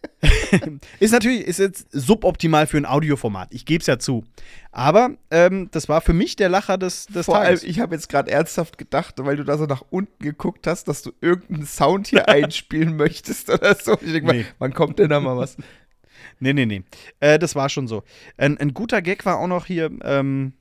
[1.00, 3.52] ist natürlich ist jetzt suboptimal für ein Audioformat.
[3.52, 4.24] Ich gebe es ja zu.
[4.70, 7.62] Aber ähm, das war für mich der Lacher des, des Vor allem, Tages.
[7.64, 11.02] ich habe jetzt gerade ernsthaft gedacht, weil du da so nach unten geguckt hast, dass
[11.02, 13.94] du irgendeinen Sound hier einspielen möchtest oder so.
[14.00, 14.46] Ich denke mal, Nee.
[14.58, 15.56] wann kommt denn da mal was?
[16.38, 16.82] Nee, nee, nee.
[17.20, 18.02] Äh, das war schon so.
[18.36, 20.54] Ein, ein guter Gag war auch noch hier, ähm,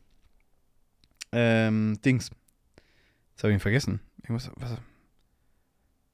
[1.31, 2.29] ähm, Dings.
[3.31, 3.99] Jetzt habe ich ihn vergessen.
[4.23, 4.77] Irgendwas, was,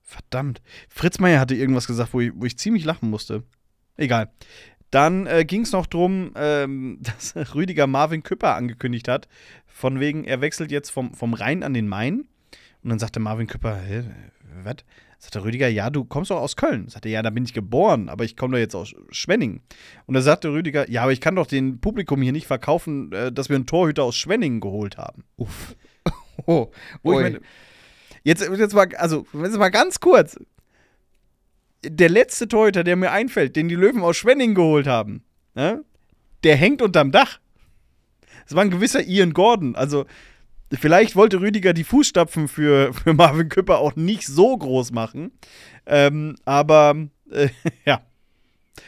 [0.04, 0.62] verdammt.
[0.90, 3.44] Fritz Meier hatte irgendwas gesagt, wo ich, wo ich ziemlich lachen musste.
[3.98, 4.30] Egal.
[4.92, 9.28] Dann äh, ging es noch drum, ähm, dass Rüdiger Marvin Küpper angekündigt hat,
[9.66, 12.28] von wegen, er wechselt jetzt vom, vom Rhein an den Main.
[12.84, 14.04] Und dann sagte Marvin Küpper, hä,
[14.64, 14.78] was?
[15.20, 16.90] Sagte Rüdiger, ja, du kommst doch aus Köln.
[16.90, 19.62] Sagte, ja, da bin ich geboren, aber ich komme doch jetzt aus Schwenningen.
[20.06, 23.32] Und da sagte Rüdiger, ja, aber ich kann doch dem Publikum hier nicht verkaufen, äh,
[23.32, 25.24] dass wir einen Torhüter aus Schwenningen geholt haben.
[25.38, 25.76] Uff.
[26.46, 26.72] Oh,
[27.04, 27.42] Wo ich meine,
[28.24, 30.38] jetzt, jetzt mal, also, jetzt mal ganz kurz.
[31.90, 35.24] Der letzte Torhüter, der mir einfällt, den die Löwen aus Schwenningen geholt haben,
[35.56, 35.84] ne,
[36.44, 37.40] der hängt unterm Dach.
[38.46, 39.76] Das war ein gewisser Ian Gordon.
[39.76, 40.06] Also,
[40.72, 45.32] vielleicht wollte Rüdiger die Fußstapfen für, für Marvin Küpper auch nicht so groß machen.
[45.86, 47.50] Ähm, aber, äh,
[47.86, 48.02] ja.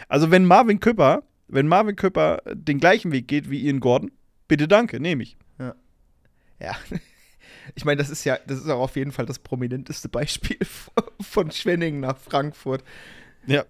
[0.08, 4.12] Also, wenn Marvin Küpper, wenn Marvin Küpper den gleichen Weg geht wie Ian Gordon,
[4.48, 5.38] bitte danke, nehme ich.
[6.60, 6.76] Ja.
[7.75, 10.58] Ich meine, das ist ja, das ist auch auf jeden Fall das prominenteste Beispiel
[11.21, 12.84] von Schwenningen nach Frankfurt.
[13.45, 13.65] Ja.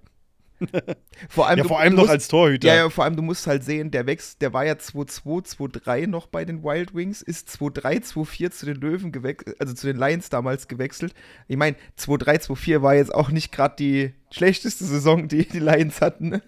[1.29, 2.67] Vor allem, Ja, du- vor allem du noch musst, als Torhüter.
[2.67, 6.05] Ja, ja, vor allem, du musst halt sehen, der wächst, der war ja 2-2, 2-3
[6.07, 9.95] noch bei den Wild Wings, ist 2-3, 2-4 zu den Löwen gewechselt, also zu den
[9.95, 11.13] Lions damals gewechselt.
[11.47, 16.01] Ich meine, 2-3, 2-4 war jetzt auch nicht gerade die schlechteste Saison, die die Lions
[16.01, 16.27] hatten.
[16.27, 16.41] Ne?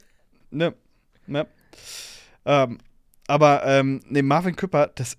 [0.52, 0.74] Ne,
[1.28, 1.48] ne.
[2.44, 2.80] Ähm,
[3.28, 5.18] aber, ähm, ne, Marvin Küpper, das,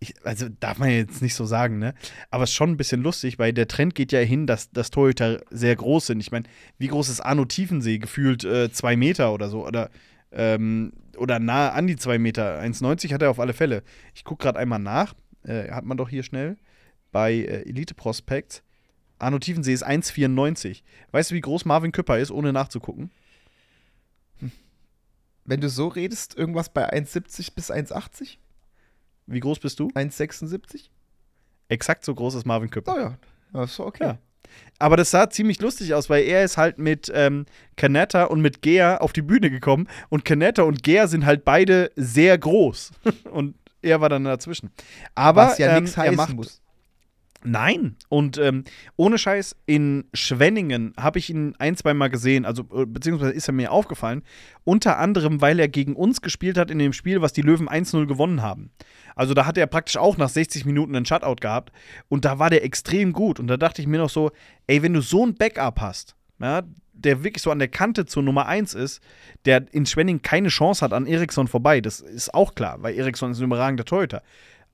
[0.00, 1.94] ich, also darf man jetzt nicht so sagen, ne?
[2.30, 5.40] Aber ist schon ein bisschen lustig, weil der Trend geht ja hin, dass, dass Torhüter
[5.50, 6.20] sehr groß sind.
[6.20, 6.44] Ich meine,
[6.78, 7.98] wie groß ist Arno Tiefensee?
[7.98, 9.66] Gefühlt äh, zwei Meter oder so.
[9.66, 9.90] Oder,
[10.32, 12.60] ähm, oder nahe an die zwei Meter.
[12.60, 13.82] 1,90 hat er auf alle Fälle.
[14.14, 15.14] Ich gucke gerade einmal nach.
[15.44, 16.56] Äh, hat man doch hier schnell.
[17.12, 18.62] Bei äh, Elite Prospects.
[19.18, 20.82] Arno Tiefensee ist 1,94.
[21.12, 23.10] Weißt du, wie groß Marvin Küpper ist, ohne nachzugucken?
[25.46, 28.38] Wenn du so redest, irgendwas bei 1,70 bis 1,80?
[29.26, 29.88] Wie groß bist du?
[29.88, 30.90] 1,76?
[31.68, 32.94] Exakt so groß ist Marvin Küpper.
[32.94, 33.18] Oh ja,
[33.52, 34.04] das ist okay.
[34.04, 34.18] Ja.
[34.78, 38.62] Aber das sah ziemlich lustig aus, weil er ist halt mit ähm, Kanetta und mit
[38.62, 42.92] Gea auf die Bühne gekommen und Kanetta und Gea sind halt beide sehr groß.
[43.30, 44.70] und er war dann dazwischen.
[45.14, 46.60] Aber Was ja ähm, nichts er heißen macht, muss.
[47.46, 47.96] Nein.
[48.08, 48.64] Und ähm,
[48.96, 53.48] ohne Scheiß, in Schwenningen habe ich ihn ein, zwei Mal gesehen, also äh, beziehungsweise ist
[53.48, 54.22] er mir aufgefallen.
[54.64, 58.06] Unter anderem, weil er gegen uns gespielt hat in dem Spiel, was die Löwen 1-0
[58.06, 58.70] gewonnen haben.
[59.14, 61.70] Also da hat er praktisch auch nach 60 Minuten einen Shutout gehabt
[62.08, 63.38] und da war der extrem gut.
[63.38, 64.32] Und da dachte ich mir noch so,
[64.66, 66.62] ey, wenn du so ein Backup hast, ja,
[66.94, 69.02] der wirklich so an der Kante zur Nummer 1 ist,
[69.44, 73.32] der in Schwenning keine Chance hat an Eriksson vorbei, das ist auch klar, weil Eriksson
[73.32, 74.22] ist ein überragender Torhüter.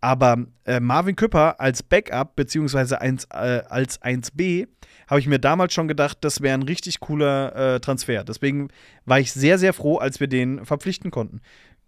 [0.01, 4.67] Aber äh, Marvin Küpper als Backup, beziehungsweise 1, äh, als 1B,
[5.09, 8.25] habe ich mir damals schon gedacht, das wäre ein richtig cooler äh, Transfer.
[8.25, 8.69] Deswegen
[9.05, 11.41] war ich sehr, sehr froh, als wir den verpflichten konnten.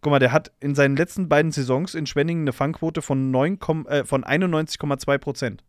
[0.02, 3.58] Guck mal, der hat in seinen letzten beiden Saisons in Schwenningen eine Fangquote von, 9,
[3.86, 5.64] äh, von 91,2 Prozent.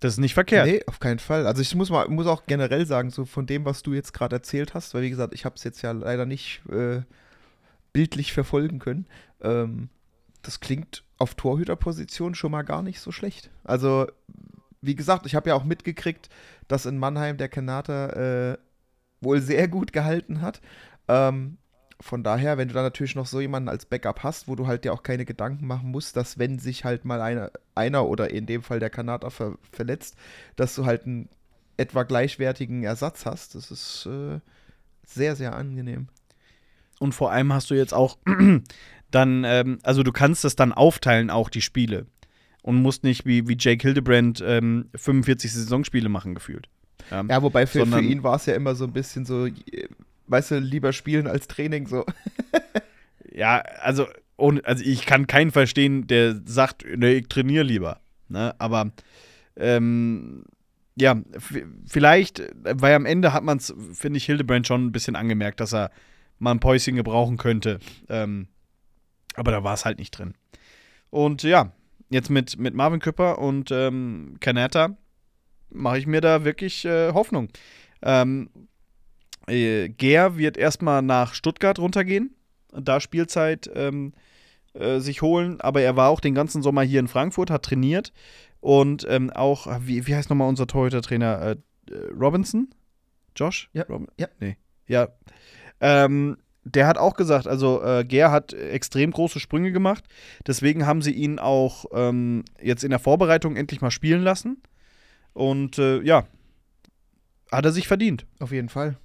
[0.00, 0.66] Das ist nicht verkehrt.
[0.66, 1.46] Nee, auf keinen Fall.
[1.46, 4.34] Also ich muss mal, muss auch generell sagen, so von dem, was du jetzt gerade
[4.34, 7.02] erzählt hast, weil wie gesagt, ich habe es jetzt ja leider nicht äh,
[7.92, 9.06] bildlich verfolgen können.
[9.42, 9.90] Ähm,
[10.42, 13.50] das klingt auf Torhüterposition schon mal gar nicht so schlecht.
[13.64, 14.06] Also,
[14.80, 16.28] wie gesagt, ich habe ja auch mitgekriegt,
[16.68, 18.58] dass in Mannheim der Kanata äh,
[19.20, 20.60] wohl sehr gut gehalten hat.
[21.08, 21.58] Ähm,
[22.00, 24.84] von daher, wenn du da natürlich noch so jemanden als Backup hast, wo du halt
[24.84, 28.46] dir auch keine Gedanken machen musst, dass wenn sich halt mal einer, einer oder in
[28.46, 30.16] dem Fall der Kanata ver verletzt,
[30.56, 31.28] dass du halt einen
[31.76, 34.40] etwa gleichwertigen Ersatz hast, das ist äh,
[35.06, 36.08] sehr, sehr angenehm.
[36.98, 38.18] Und vor allem hast du jetzt auch
[39.14, 42.06] dann, ähm, also du kannst das dann aufteilen, auch die Spiele.
[42.62, 46.68] Und musst nicht wie, wie Jake Hildebrand ähm, 45 Saisonspiele machen, gefühlt.
[47.10, 49.46] Ähm, Ja, wobei für, für sondern- ihn war es ja immer so ein bisschen so,
[49.46, 49.52] äh,
[50.28, 52.04] weißt du, lieber spielen als Training so.
[53.34, 58.00] Ja, also, ohne, also ich kann keinen verstehen, der sagt, ne, ich trainiere lieber.
[58.28, 58.54] Ne?
[58.58, 58.92] Aber
[59.56, 60.44] ähm,
[60.96, 61.16] ja,
[61.86, 65.72] vielleicht, weil am Ende hat man es, finde ich, Hildebrand schon ein bisschen angemerkt, dass
[65.72, 65.90] er
[66.38, 67.78] mal ein Päuschen gebrauchen könnte.
[68.10, 68.48] Ähm,
[69.34, 70.34] aber da war es halt nicht drin.
[71.10, 71.72] Und ja,
[72.10, 74.96] jetzt mit, mit Marvin Küpper und ähm, Kanata
[75.70, 77.48] mache ich mir da wirklich äh, Hoffnung.
[78.02, 78.50] Ähm,
[79.46, 82.34] äh, Ger wird erstmal nach Stuttgart runtergehen
[82.72, 84.12] und da Spielzeit ähm,
[84.74, 88.12] äh, sich holen, aber er war auch den ganzen Sommer hier in Frankfurt, hat trainiert
[88.60, 91.42] und ähm, auch, wie, wie heißt nochmal unser Torhüter-Trainer?
[91.42, 91.56] Äh,
[91.92, 92.68] äh, Robinson?
[93.34, 93.68] Josh?
[93.72, 94.28] Ja, Robin ja.
[94.40, 94.56] Nee.
[94.86, 95.08] Ja.
[95.80, 100.04] Ähm, der hat auch gesagt, also äh, Ger hat extrem große Sprünge gemacht.
[100.46, 104.62] Deswegen haben sie ihn auch ähm, jetzt in der Vorbereitung endlich mal spielen lassen.
[105.32, 106.26] Und äh, ja,
[107.50, 108.26] hat er sich verdient.
[108.38, 108.96] Auf jeden Fall.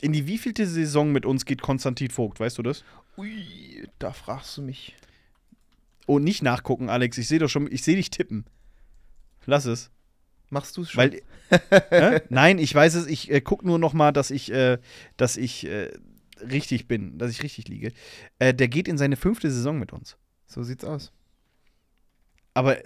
[0.00, 2.84] In die wievielte Saison mit uns geht Konstantin Vogt, weißt du das?
[3.16, 4.94] Ui, da fragst du mich.
[6.06, 7.16] Oh, nicht nachgucken, Alex.
[7.18, 8.44] Ich sehe doch schon, ich sehe dich tippen.
[9.46, 9.90] Lass es.
[10.50, 11.02] Machst du es schon?
[11.02, 11.22] Weil,
[11.90, 12.20] Hä?
[12.28, 13.06] Nein, ich weiß es.
[13.06, 14.78] Ich äh, guck nur noch mal, dass ich, äh,
[15.16, 15.90] dass ich äh,
[16.40, 17.92] richtig bin, dass ich richtig liege.
[18.38, 20.16] Äh, der geht in seine fünfte Saison mit uns.
[20.46, 21.12] so sieht's aus.
[22.54, 22.78] Aber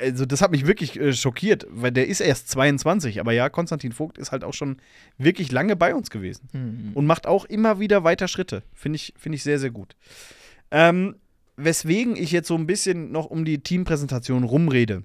[0.00, 3.18] also das hat mich wirklich äh, schockiert, weil der ist erst 22.
[3.18, 4.76] Aber ja, Konstantin Vogt ist halt auch schon
[5.16, 6.48] wirklich lange bei uns gewesen.
[6.94, 8.62] und macht auch immer wieder weiter Schritte.
[8.72, 9.96] Finde ich, find ich sehr, sehr gut.
[10.70, 11.16] Ähm,
[11.56, 15.02] weswegen ich jetzt so ein bisschen noch um die Teampräsentation rumrede.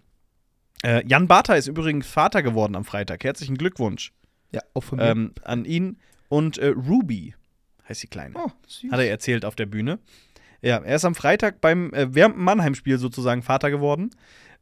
[0.85, 3.23] Äh, Jan Bartha ist übrigens Vater geworden am Freitag.
[3.23, 4.11] Herzlichen Glückwunsch
[4.51, 5.05] Ja, auch von mir.
[5.05, 5.97] ähm, an ihn.
[6.29, 7.33] Und äh, Ruby
[7.87, 8.35] heißt die Kleine.
[8.37, 8.91] oh, süß.
[8.91, 9.99] Hat er erzählt auf der Bühne.
[10.61, 14.11] Ja, er ist am Freitag beim, äh, Mannheim-Spiel sozusagen Vater geworden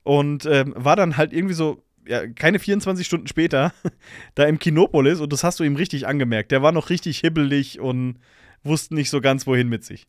[0.04, 3.72] und ähm, war dann halt irgendwie so, ja, keine 24 Stunden später
[4.36, 6.52] da im Kinopolis und das hast du ihm richtig angemerkt.
[6.52, 8.18] Der war noch richtig hibbelig und
[8.64, 10.08] wusste nicht so ganz, wohin mit sich.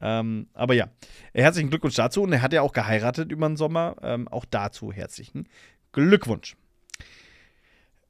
[0.00, 0.88] Ähm, aber ja,
[1.32, 3.96] herzlichen Glückwunsch dazu und er hat ja auch geheiratet über den Sommer.
[4.02, 5.48] Ähm, auch dazu herzlichen
[5.92, 6.56] Glückwunsch.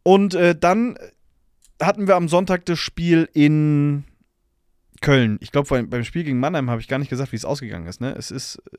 [0.03, 0.99] Und äh, dann
[1.81, 4.05] hatten wir am Sonntag das Spiel in
[5.01, 5.39] Köln.
[5.41, 8.01] Ich glaube, beim, Spiel gegen Mannheim habe ich gar nicht gesagt, wie es ausgegangen ist.
[8.01, 8.15] Ne?
[8.17, 8.79] Es ist, äh,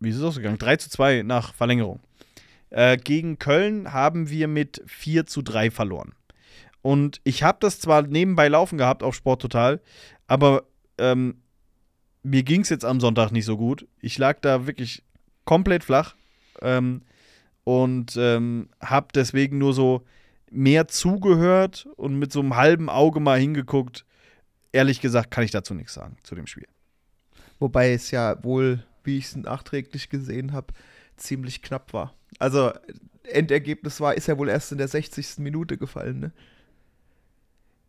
[0.00, 0.58] wie ist es ausgegangen?
[0.58, 2.00] 3 zu 2 nach Verlängerung.
[2.70, 6.14] Äh, gegen Köln haben wir mit 4 zu 3 verloren.
[6.82, 9.80] Und ich habe das zwar nebenbei laufen gehabt auf Sport Total,
[10.26, 10.64] aber
[10.98, 11.42] ähm,
[12.26, 13.86] mir ging es jetzt am Sonntag nicht so gut.
[14.00, 15.04] Ich lag da wirklich
[15.44, 16.16] komplett flach
[16.60, 17.02] ähm,
[17.62, 20.02] und ähm, habe deswegen nur so
[20.50, 24.04] mehr zugehört und mit so einem halben Auge mal hingeguckt.
[24.72, 26.66] Ehrlich gesagt kann ich dazu nichts sagen, zu dem Spiel.
[27.60, 30.74] Wobei es ja wohl, wie ich es nachträglich gesehen habe,
[31.16, 32.12] ziemlich knapp war.
[32.40, 32.72] Also
[33.22, 35.38] Endergebnis war, ist ja wohl erst in der 60.
[35.38, 36.32] Minute gefallen, ne?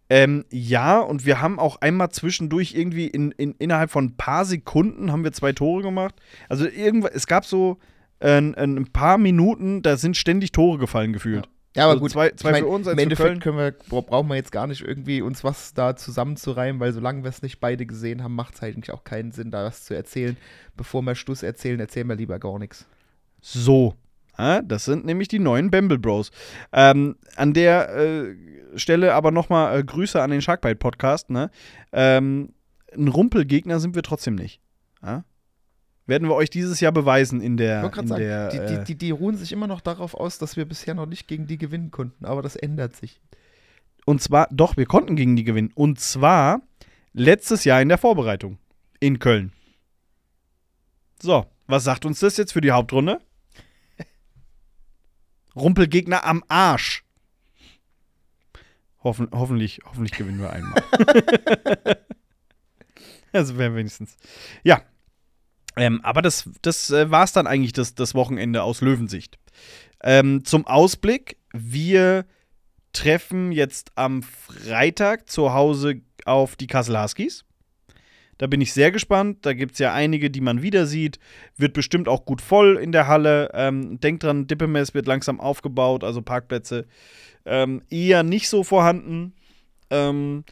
[0.09, 4.45] Ähm, ja, und wir haben auch einmal zwischendurch irgendwie in, in, innerhalb von ein paar
[4.45, 6.15] Sekunden haben wir zwei Tore gemacht.
[6.47, 7.77] Also irgendwas, es gab so
[8.19, 11.49] ein, ein paar Minuten, da sind ständig Tore gefallen gefühlt.
[11.75, 13.39] Ja, aber Also gut, zwei- zwei ich mein, für uns, im Endeffekt Köln.
[13.41, 17.21] können wir, bra- brauchen wir jetzt gar nicht irgendwie uns was da zusammenzureimen, weil solange
[17.23, 19.93] wir es nicht beide gesehen haben, macht es eigentlich auch keinen Sinn, da was zu
[19.93, 20.37] erzählen.
[20.75, 22.87] Bevor wir Stuss erzählen, erzählen wir lieber gar nichts.
[23.41, 23.93] So.
[24.37, 26.31] Ja, das sind nämlich die neuen Bamble Bros.
[26.71, 28.35] Ähm, an der äh,
[28.75, 31.29] Stelle aber nochmal äh, Grüße an den Sharkbite Podcast.
[31.29, 31.49] Ne?
[31.91, 32.53] Ähm,
[32.95, 34.61] ein Rumpelgegner sind wir trotzdem nicht.
[35.03, 35.23] Ja?
[36.05, 37.81] Werden wir euch dieses Jahr beweisen in Ich der.
[37.81, 40.13] wollte gerade in sagen, der die, äh, die, die, die ruhen sich immer noch darauf
[40.13, 43.19] aus, dass wir bisher noch nicht gegen die gewinnen konnten, aber das ändert sich.
[44.05, 45.71] Und zwar, doch, wir konnten gegen die gewinnen.
[45.75, 46.61] Und zwar
[47.11, 48.57] letztes Jahr in der Vorbereitung
[49.01, 49.51] in Köln.
[51.21, 53.19] So, was sagt uns das jetzt für die Hauptrunde?
[55.57, 57.03] Rumpelgegner am Arsch.
[59.03, 60.83] Hoffen, hoffentlich, hoffentlich gewinnen wir einmal.
[63.31, 64.17] also wäre wenigstens.
[64.63, 64.81] Ja.
[65.75, 69.37] Ähm, aber das, das äh, war es dann eigentlich, das, das Wochenende aus Löwensicht.
[70.03, 72.25] Ähm, zum Ausblick, wir
[72.93, 77.45] treffen jetzt am Freitag zu Hause auf die Kassel Huskies.
[78.37, 79.45] Da bin ich sehr gespannt.
[79.45, 81.19] Da gibt es ja einige, die man wieder sieht.
[81.55, 83.49] Wird bestimmt auch gut voll in der Halle.
[83.53, 86.85] Ähm, denkt dran, Dippemess wird langsam aufgebaut, also Parkplätze
[87.45, 89.33] ähm, eher nicht so vorhanden.
[89.89, 90.43] Ähm,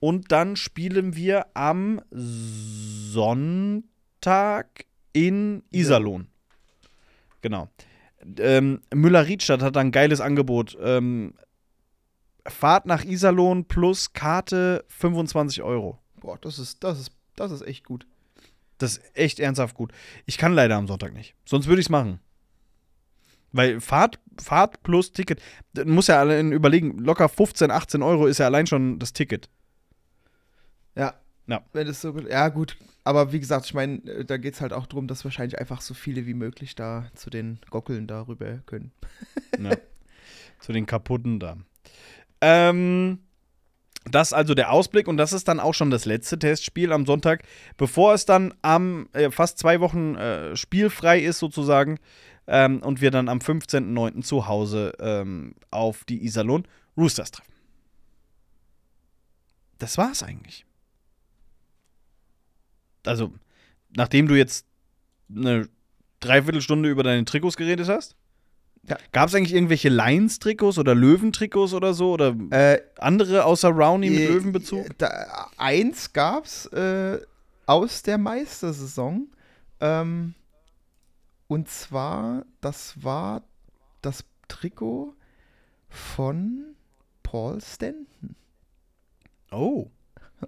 [0.00, 4.06] und dann spielen wir am Sonntag
[5.12, 6.28] in Iserlohn.
[7.40, 7.68] Genau.
[8.38, 10.76] Ähm, Müller-Riedstadt hat da ein geiles Angebot.
[10.80, 11.34] Ähm,
[12.46, 15.98] Fahrt nach Iserlohn plus Karte 25 Euro.
[16.20, 18.06] Boah, das ist, das ist, das ist echt gut.
[18.78, 19.92] Das ist echt ernsthaft gut.
[20.26, 21.34] Ich kann leider am Sonntag nicht.
[21.44, 22.20] Sonst würde ich es machen.
[23.52, 25.40] Weil Fahrt, Fahrt plus Ticket,
[25.74, 29.48] das muss ja allein überlegen, locker 15, 18 Euro ist ja allein schon das Ticket.
[30.96, 31.14] Ja.
[31.46, 31.62] Ja.
[31.72, 32.28] Wenn es so gut.
[32.28, 32.76] Ja, gut.
[33.04, 35.82] Aber wie gesagt, ich meine, äh, da geht es halt auch darum, dass wahrscheinlich einfach
[35.82, 38.92] so viele wie möglich da zu den Gockeln darüber können.
[39.58, 39.76] Ja.
[40.60, 41.58] Zu den kaputten da.
[42.40, 43.18] Ähm,
[44.10, 47.06] das ist also der Ausblick und das ist dann auch schon das letzte Testspiel am
[47.06, 47.42] Sonntag,
[47.76, 51.98] bevor es dann am äh, fast zwei Wochen äh, spielfrei ist sozusagen
[52.46, 54.22] ähm, und wir dann am 15.09.
[54.22, 57.52] zu Hause ähm, auf die Iserlohn Roosters treffen.
[59.78, 60.66] Das war's eigentlich.
[63.06, 63.32] Also,
[63.96, 64.66] nachdem du jetzt
[65.34, 65.68] eine
[66.20, 68.16] Dreiviertelstunde über deine Trikots geredet hast,
[68.88, 68.98] Ja.
[69.12, 72.12] Gab es eigentlich irgendwelche Lions-Trikots oder Löwen-Trikots oder so?
[72.12, 74.98] Oder Äh, andere außer Rowney mit äh, Löwenbezug?
[74.98, 77.18] Da, eins gab's äh,
[77.66, 79.28] aus der Meistersaison.
[79.80, 80.34] Ähm,
[81.46, 83.42] und zwar, das war
[84.02, 85.14] das Trikot
[85.88, 86.74] von
[87.22, 88.36] Paul Stanton.
[89.50, 89.88] Oh.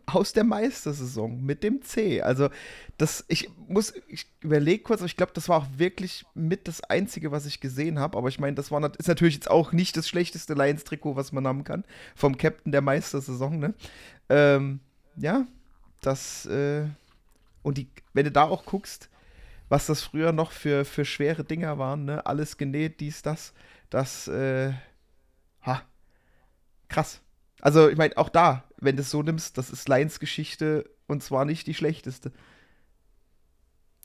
[0.06, 2.22] Aus der Meistersaison mit dem C.
[2.22, 2.48] Also
[2.98, 6.82] das, ich muss, ich überlege kurz, aber ich glaube, das war auch wirklich mit das
[6.82, 8.18] Einzige, was ich gesehen habe.
[8.18, 11.46] Aber ich meine, das war ist natürlich jetzt auch nicht das schlechteste Lions-Trikot, was man
[11.46, 13.58] haben kann, vom Captain der Meistersaison.
[13.58, 13.74] Ne?
[14.28, 14.80] Ähm,
[15.16, 15.46] ja,
[16.00, 16.86] das äh,
[17.66, 19.10] und die, wenn du da auch guckst,
[19.68, 22.24] was das früher noch für, für schwere Dinger waren, ne?
[22.24, 23.52] Alles genäht, dies, das,
[23.90, 24.72] das, äh,
[25.62, 25.82] ha,
[26.88, 27.20] krass.
[27.60, 31.22] Also, ich meine, auch da, wenn du es so nimmst, das ist Lions Geschichte und
[31.22, 32.32] zwar nicht die schlechteste.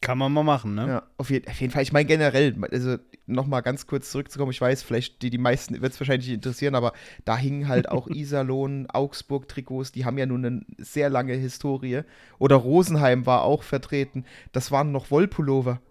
[0.02, 0.88] Kann man mal machen, ne?
[0.88, 1.84] Ja, auf, je auf jeden Fall.
[1.84, 5.94] Ich meine generell, also nochmal ganz kurz zurückzukommen, ich weiß, vielleicht die, die meisten wird
[5.94, 10.44] es wahrscheinlich nicht interessieren, aber da hingen halt auch Iserlohn, Augsburg-Trikots, die haben ja nun
[10.44, 12.02] eine sehr lange Historie.
[12.40, 14.26] Oder Rosenheim war auch vertreten.
[14.54, 15.82] Das waren noch Wollpullover.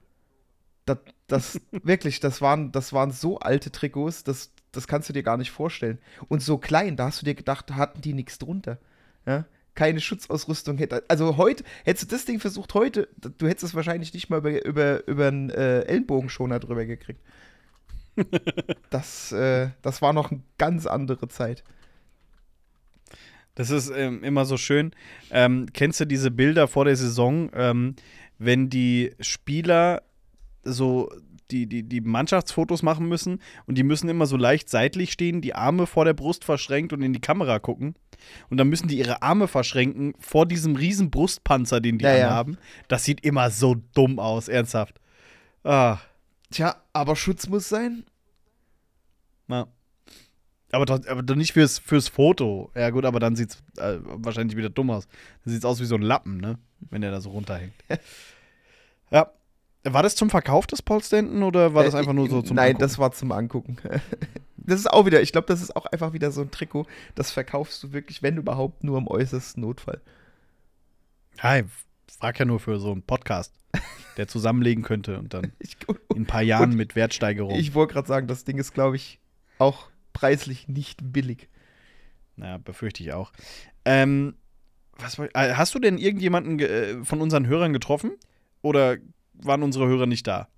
[0.86, 5.22] Das, das wirklich, das waren, das waren so alte Trikots, das, das kannst du dir
[5.22, 5.98] gar nicht vorstellen.
[6.28, 8.78] Und so klein, da hast du dir gedacht, hatten die nichts drunter.
[9.26, 9.44] Ja?
[9.74, 11.04] Keine Schutzausrüstung hätte.
[11.08, 14.64] Also heute, hättest du das Ding versucht heute, du hättest es wahrscheinlich nicht mal über,
[14.64, 17.20] über, über einen äh, Ellenbogenschoner drüber gekriegt.
[18.90, 21.64] das, äh, das war noch eine ganz andere Zeit.
[23.54, 24.92] Das ist ähm, immer so schön.
[25.30, 27.96] Ähm, kennst du diese Bilder vor der Saison, ähm,
[28.38, 30.02] wenn die Spieler
[30.62, 31.12] so
[31.50, 35.54] die, die, die Mannschaftsfotos machen müssen und die müssen immer so leicht seitlich stehen, die
[35.54, 37.94] Arme vor der Brust verschränkt und in die Kamera gucken.
[38.50, 42.28] Und dann müssen die ihre Arme verschränken vor diesem riesen Brustpanzer, den die Ja, ja.
[42.28, 42.58] anhaben.
[42.88, 45.00] Das sieht immer so dumm aus, ernsthaft.
[45.64, 45.98] Ah,
[46.50, 48.04] Tja, aber Schutz muss sein.
[49.46, 49.68] na.
[50.72, 52.70] Aber doch, aber doch nicht fürs, fürs Foto.
[52.76, 55.08] Ja, gut, aber dann sieht es äh, wahrscheinlich wieder dumm aus.
[55.44, 56.58] Dann sieht es aus wie so ein Lappen, ne?
[56.90, 57.74] Wenn der da so runterhängt.
[59.10, 59.30] ja.
[59.84, 62.56] War das zum Verkauf des Paul Stanton oder war das Äh, einfach nur so zum
[62.56, 62.80] Nein, Angucken?
[62.80, 63.76] das war zum Angucken.
[64.58, 67.30] das ist auch wieder, ich glaube, das ist auch einfach wieder so ein Trikot, das
[67.30, 70.00] verkaufst du wirklich, wenn überhaupt, nur im äußersten Notfall.
[71.42, 71.62] Ja,
[72.18, 73.54] frag ja nur für so einen Podcast,
[74.18, 75.76] der zusammenlegen könnte und dann Ich,
[76.14, 77.58] in ein paar Jahren mit Wertsteigerung.
[77.58, 79.18] ich wollte gerade sagen, das Ding ist, glaube ich,
[79.58, 81.48] auch preislich nicht billig.
[82.36, 83.32] Ja, befürchte ich auch.
[83.84, 84.34] Ähm,
[84.98, 86.68] was, äh, hast du denn irgendjemanden ge-
[87.00, 88.12] äh, von unseren Hörern getroffen?
[88.62, 88.98] Oder
[89.42, 90.48] waren unsere Hörer nicht da?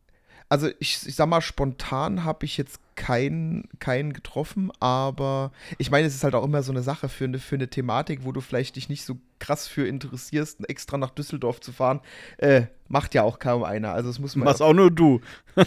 [0.49, 6.07] Also ich, ich sag mal, spontan habe ich jetzt keinen, keinen getroffen, aber ich meine,
[6.07, 8.43] es ist halt auch immer so eine Sache für eine, für eine Thematik, wo du
[8.43, 12.01] vielleicht dich nicht so krass für interessierst, extra nach Düsseldorf zu fahren,
[12.37, 13.95] äh, macht ja auch kaum einer.
[13.95, 15.21] Also es muss man Was auch nur du.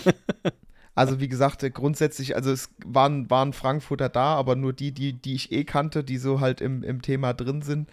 [0.96, 5.14] Also wie gesagt, äh, grundsätzlich, also es waren, waren Frankfurter da, aber nur die, die,
[5.14, 7.90] die ich eh kannte, die so halt im, im Thema drin sind.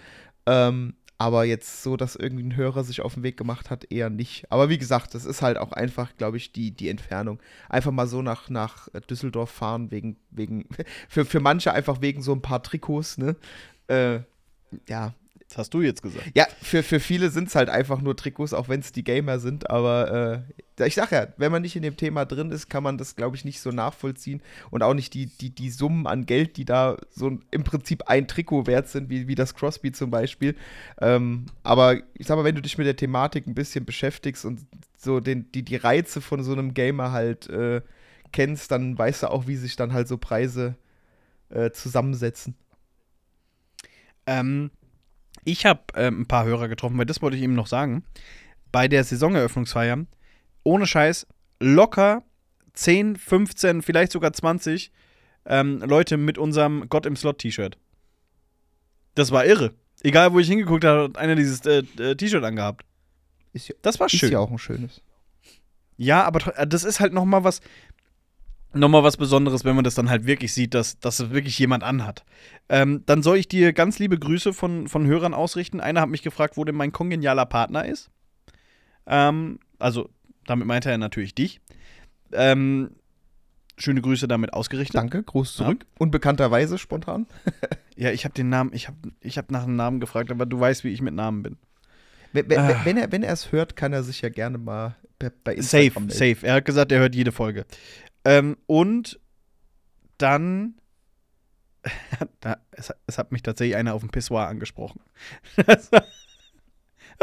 [0.47, 4.11] Ähm, aber jetzt so, dass irgendwie ein Hörer sich auf den Weg gemacht hat, eher
[4.11, 4.51] nicht.
[4.51, 7.39] Aber wie gesagt, das ist halt auch einfach, glaube ich, die, die Entfernung.
[7.69, 10.67] Einfach mal so nach, nach Düsseldorf fahren, wegen, wegen,
[11.09, 13.37] für, für manche einfach wegen so ein paar Trikots, ne?
[13.87, 14.23] Äh,
[14.89, 15.15] ja,
[15.53, 16.31] Das hast du jetzt gesagt.
[16.35, 19.39] ja, für, für viele sind es halt einfach nur Trikots, auch wenn es die Gamer
[19.39, 19.69] sind.
[19.69, 20.47] Aber
[20.79, 23.17] äh, ich sag ja, wenn man nicht in dem Thema drin ist, kann man das,
[23.17, 24.41] glaube ich, nicht so nachvollziehen.
[24.71, 28.27] Und auch nicht die, die, die Summen an Geld, die da so im Prinzip ein
[28.29, 30.57] Trikot wert sind, wie, wie das Crosby zum Beispiel.
[31.03, 34.61] Ähm, aber ich sag mal, wenn du dich mit der Thematik ein bisschen beschäftigst und
[34.97, 37.83] so den, die, die Reize von so einem Gamer halt äh,
[38.33, 40.77] kennst, dann weißt du auch, wie sich dann halt so Preise
[41.51, 42.55] äh, zusammensetzen.
[44.27, 44.71] Ähm,
[45.45, 48.05] ich habe ähm, ein paar Hörer getroffen, weil das wollte ich ihm noch sagen.
[48.71, 50.07] Bei der Saisoneröffnungsfeier,
[50.63, 51.27] ohne Scheiß,
[51.61, 52.23] locker
[52.75, 54.93] 10, 15, vielleicht sogar 20
[55.47, 57.77] ähm, Leute mit unserem Gott im Slot-T-Shirt.
[59.15, 59.75] Das war irre.
[60.03, 62.85] Egal, wo ich hingeguckt habe, hat einer dieses äh, äh, T-Shirt angehabt.
[63.53, 64.33] Ist ja, Das war ist schön.
[64.33, 65.03] ja auch ein schönes.
[65.99, 67.61] Ja, aber äh, das ist halt noch mal was
[68.75, 71.85] noch mal was Besonderes, wenn man das dann halt wirklich sieht, dass, es wirklich jemand
[71.85, 72.25] anhat.
[72.69, 75.81] Ähm, dann soll ich dir ganz liebe Grüße von, von Hörern ausrichten.
[75.81, 78.11] Einer hat mich gefragt, wo denn mein kongenialer Partner ist.
[79.07, 80.09] Ähm, also,
[80.47, 81.61] damit meinte er natürlich dich.
[82.33, 82.91] Ähm,
[83.77, 84.97] schöne Grüße damit ausgerichtet.
[84.97, 85.65] Danke, Gruß Ja.
[85.65, 85.87] zurück.
[85.99, 87.27] Unbekannterweise spontan.
[87.95, 90.59] Ja, ich habe den Namen, ich habe ich hab nach dem Namen gefragt, aber du
[90.59, 91.59] weißt, wie ich mit Namen bin.
[92.33, 92.81] Wenn, wenn, Ah.
[92.85, 95.85] wenn er wenn er es hört, kann er sich ja gerne mal bei, bei Safe,
[95.85, 96.19] Instagram melden.
[96.35, 96.47] safe.
[96.47, 97.67] Er hat gesagt, er hört jede Folge.
[98.25, 99.21] Ähm, und
[100.19, 100.75] dann.
[102.41, 105.01] Da, es, hat- es hat mich tatsächlich einer auf dem Pissoir angesprochen.
[105.67, 105.91] Das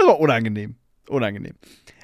[0.08, 0.76] war, unangenehm.
[1.10, 1.56] Unangenehm.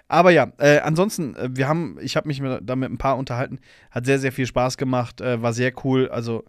[0.08, 3.60] Aber ja, äh, ansonsten, äh, wir haben, ich habe mich da mit ein paar unterhalten,
[3.92, 6.10] hat sehr, sehr viel Spaß gemacht, äh, war sehr cool.
[6.10, 6.44] Also,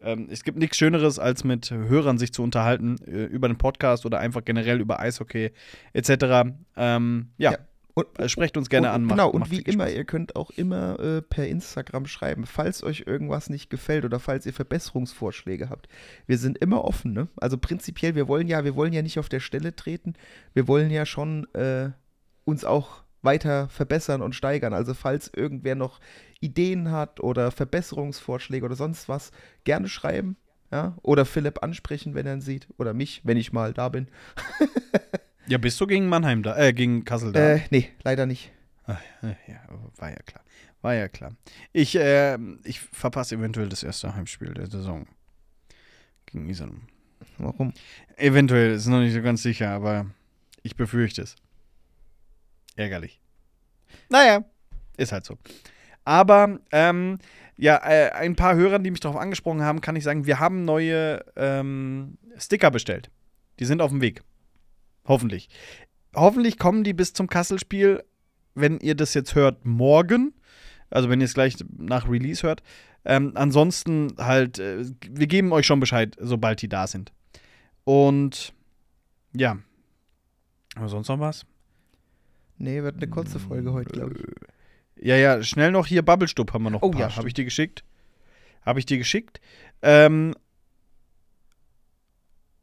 [0.00, 4.06] ähm, es gibt nichts Schöneres, als mit Hörern sich zu unterhalten äh, über den Podcast
[4.06, 5.52] oder einfach generell über Eishockey
[5.92, 6.54] etc.
[6.76, 7.58] Ähm, ja, Ja.
[7.98, 9.02] Und, äh, sprecht uns gerne und, an.
[9.04, 9.96] macht- Genau, und wie immer, Spaß.
[9.96, 14.44] ihr könnt auch immer äh, per Instagram schreiben, falls euch irgendwas nicht gefällt oder falls
[14.44, 15.88] ihr Verbesserungsvorschläge habt.
[16.26, 17.28] Wir sind immer offen, ne?
[17.36, 20.12] Also prinzipiell, wir wollen ja, wir wollen ja nicht auf der Stelle treten.
[20.52, 21.88] Wir wollen ja schon äh,
[22.44, 24.74] uns auch weiter verbessern und steigern.
[24.74, 25.98] Also falls irgendwer noch
[26.40, 29.30] Ideen hat oder Verbesserungsvorschläge oder sonst was,
[29.64, 30.36] gerne schreiben.
[30.70, 30.98] Ja?
[31.02, 32.68] Oder Philipp ansprechen, wenn er ihn sieht.
[32.76, 34.08] Oder mich, wenn ich mal da bin.
[35.48, 36.56] Ja, bist du gegen Mannheim da?
[36.56, 37.54] Äh, gegen Kassel da?
[37.54, 38.50] Äh, nee, leider nicht.
[38.86, 39.60] Ah, ja,
[39.96, 40.44] war ja klar.
[40.82, 41.32] War ja klar.
[41.72, 45.06] Ich, äh, ich verpasse eventuell das erste Heimspiel der Saison.
[46.26, 46.88] Gegen Iserlohn.
[47.38, 47.72] Warum?
[48.16, 50.06] Eventuell, ist noch nicht so ganz sicher, aber
[50.62, 51.36] ich befürchte es.
[52.74, 53.20] Ärgerlich.
[54.08, 54.44] Naja,
[54.96, 55.38] ist halt so.
[56.04, 57.18] Aber, ähm,
[57.56, 60.64] ja, äh, ein paar Hörern, die mich darauf angesprochen haben, kann ich sagen, wir haben
[60.64, 63.10] neue ähm, Sticker bestellt.
[63.58, 64.22] Die sind auf dem Weg.
[65.06, 65.48] Hoffentlich.
[66.14, 68.02] Hoffentlich kommen die bis zum Kasselspiel,
[68.54, 70.32] wenn ihr das jetzt hört, morgen.
[70.90, 72.62] Also wenn ihr es gleich nach Release hört.
[73.04, 77.12] Ähm, ansonsten halt, äh, wir geben euch schon Bescheid, sobald die da sind.
[77.84, 78.52] Und
[79.32, 79.58] ja.
[80.74, 81.46] Aber sonst noch was?
[82.58, 85.04] Nee, wird eine kurze Folge heute, glaube ich.
[85.04, 86.82] Ja, ja, schnell noch hier Bubblestub haben wir noch.
[86.82, 87.00] Oh paar.
[87.02, 87.84] ja, Habe ich dir geschickt.
[88.64, 89.40] Habe ich dir geschickt.
[89.82, 90.34] Ähm,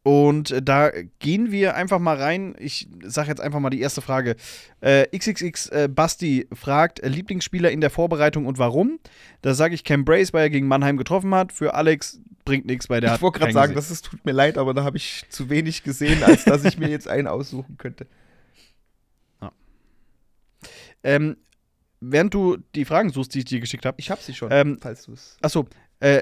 [0.03, 2.55] und äh, da gehen wir einfach mal rein.
[2.59, 4.35] Ich sage jetzt einfach mal die erste Frage.
[4.81, 8.99] Äh, XXX äh, Basti fragt: äh, Lieblingsspieler in der Vorbereitung und warum?
[9.41, 11.53] Da sage ich Cam Brace, weil er gegen Mannheim getroffen hat.
[11.53, 13.15] Für Alex bringt nichts, weil der.
[13.15, 13.89] Ich wollte gerade sagen, gesehen.
[13.89, 16.77] das ist, tut mir leid, aber da habe ich zu wenig gesehen, als dass ich
[16.77, 18.05] mir jetzt einen aussuchen könnte.
[21.05, 21.35] Ähm,
[21.99, 23.97] während du die Fragen suchst, die ich dir geschickt habe.
[23.99, 25.37] Ich habe sie schon, Ähm, falls du es.
[25.41, 25.67] Achso,
[26.03, 26.21] äh,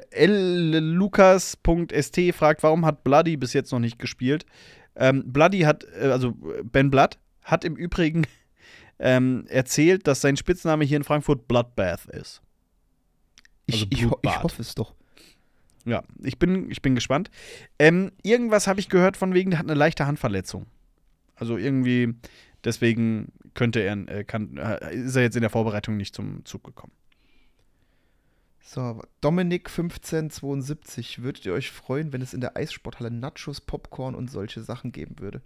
[0.79, 4.45] llucas.st fragt, warum hat Bloody bis jetzt noch nicht gespielt?
[4.95, 8.25] Ähm, Bloody hat, äh, also Ben Blood, hat im Übrigen
[8.99, 12.41] ähm, erzählt, dass sein Spitzname hier in Frankfurt Bloodbath ist.
[13.65, 14.93] Ich, also ich, ho- ich hoffe es doch.
[15.85, 17.31] Ja, ich bin, ich bin gespannt.
[17.79, 20.67] Ähm, irgendwas habe ich gehört von wegen, der hat eine leichte Handverletzung.
[21.35, 22.13] Also irgendwie
[22.63, 24.57] Deswegen könnte er, äh, kann,
[24.91, 26.93] ist er jetzt in der Vorbereitung nicht zum Zug gekommen.
[28.63, 31.23] So, Dominik 1572.
[31.23, 35.19] Würdet ihr euch freuen, wenn es in der Eissporthalle Nachos, Popcorn und solche Sachen geben
[35.19, 35.41] würde?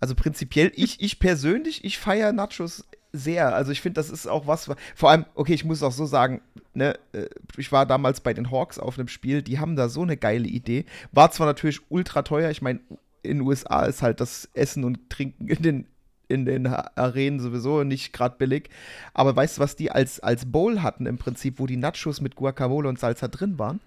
[0.00, 3.54] Also prinzipiell, ich, ich persönlich, ich feiere Nachos sehr.
[3.54, 4.70] Also ich finde, das ist auch was.
[4.94, 6.42] Vor allem, okay, ich muss auch so sagen,
[6.74, 10.02] ne, äh, ich war damals bei den Hawks auf einem Spiel, die haben da so
[10.02, 10.84] eine geile Idee.
[11.12, 12.80] War zwar natürlich ultra teuer, ich meine,
[13.22, 15.86] in den USA ist halt das Essen und Trinken in den,
[16.28, 18.68] in den Arenen sowieso nicht gerade billig.
[19.14, 22.36] Aber weißt du, was die als, als Bowl hatten im Prinzip, wo die Nachos mit
[22.36, 23.80] Guacamole und Salsa drin waren?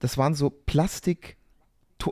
[0.00, 1.36] Das waren so Plastik-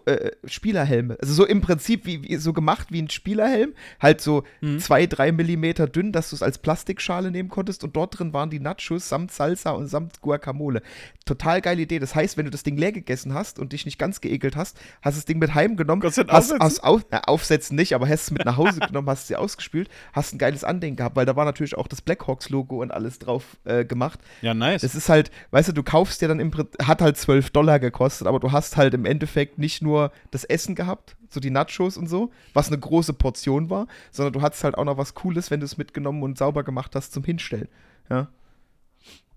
[0.07, 1.17] äh, Spielerhelme.
[1.21, 4.79] Also so im Prinzip wie, wie, so gemacht wie ein Spielerhelm, halt so mhm.
[4.79, 8.51] zwei, drei Millimeter dünn, dass du es als Plastikschale nehmen konntest und dort drin waren
[8.51, 10.83] die Nachos samt Salsa und samt Guacamole.
[11.27, 11.99] Total geile Idee.
[11.99, 14.79] Das heißt, wenn du das Ding leer gegessen hast und dich nicht ganz geekelt hast,
[15.03, 16.59] hast das Ding mit heimgenommen, hast, aufsetzen?
[16.61, 19.89] hast auf, na, aufsetzen nicht, aber hast es mit nach Hause genommen, hast sie ausgespült,
[20.13, 23.45] hast ein geiles Andenken gehabt, weil da war natürlich auch das Blackhawks-Logo und alles drauf
[23.65, 24.21] äh, gemacht.
[24.41, 24.83] Ja, nice.
[24.83, 27.79] Es ist halt, weißt du, du kaufst dir dann im Prinzip, hat halt 12 Dollar
[27.79, 31.97] gekostet, aber du hast halt im Endeffekt nicht nur das Essen gehabt, so die Nachos
[31.97, 35.51] und so, was eine große Portion war, sondern du hattest halt auch noch was Cooles,
[35.51, 37.69] wenn du es mitgenommen und sauber gemacht hast zum Hinstellen.
[38.11, 38.29] Ja.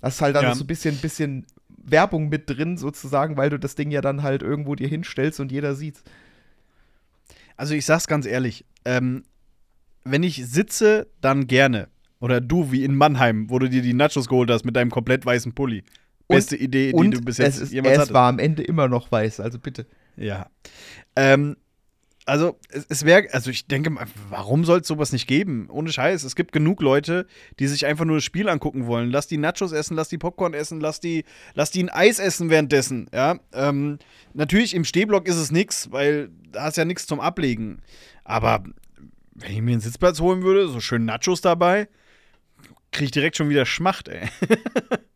[0.01, 0.55] Das ist halt dann ja.
[0.55, 1.45] so ein bisschen, bisschen
[1.77, 5.51] Werbung mit drin, sozusagen, weil du das Ding ja dann halt irgendwo dir hinstellst und
[5.51, 6.03] jeder sieht's.
[7.57, 9.23] Also ich sag's ganz ehrlich, ähm,
[10.03, 11.87] wenn ich sitze, dann gerne.
[12.19, 15.25] Oder du wie in Mannheim, wo du dir die Nachos geholt hast mit deinem komplett
[15.25, 15.83] weißen Pulli.
[16.27, 18.09] Beste und, Idee, die du bis jetzt jemals es hattest.
[18.09, 19.85] Es war am Ende immer noch weiß, also bitte.
[20.17, 20.49] Ja.
[21.15, 21.57] Ähm,
[22.27, 25.69] also, es, es wäre, also ich denke mal, warum soll es sowas nicht geben?
[25.69, 26.23] Ohne Scheiß.
[26.23, 27.27] Es gibt genug Leute,
[27.59, 29.11] die sich einfach nur das Spiel angucken wollen.
[29.11, 32.49] Lass die Nachos essen, lass die Popcorn essen, lass die, lass die ein Eis essen
[32.49, 33.09] währenddessen.
[33.13, 33.39] Ja.
[33.53, 33.99] Ähm,
[34.33, 37.81] natürlich im Stehblock ist es nichts, weil da ist ja nichts zum Ablegen.
[38.23, 38.63] Aber
[39.35, 41.87] wenn ich mir einen Sitzplatz holen würde, so schön Nachos dabei,
[42.91, 44.27] kriege ich direkt schon wieder Schmacht, ey.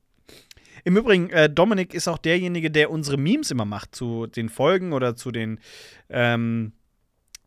[0.84, 4.94] Im Übrigen, äh, Dominik ist auch derjenige, der unsere Memes immer macht zu den Folgen
[4.94, 5.60] oder zu den,
[6.10, 6.74] ähm,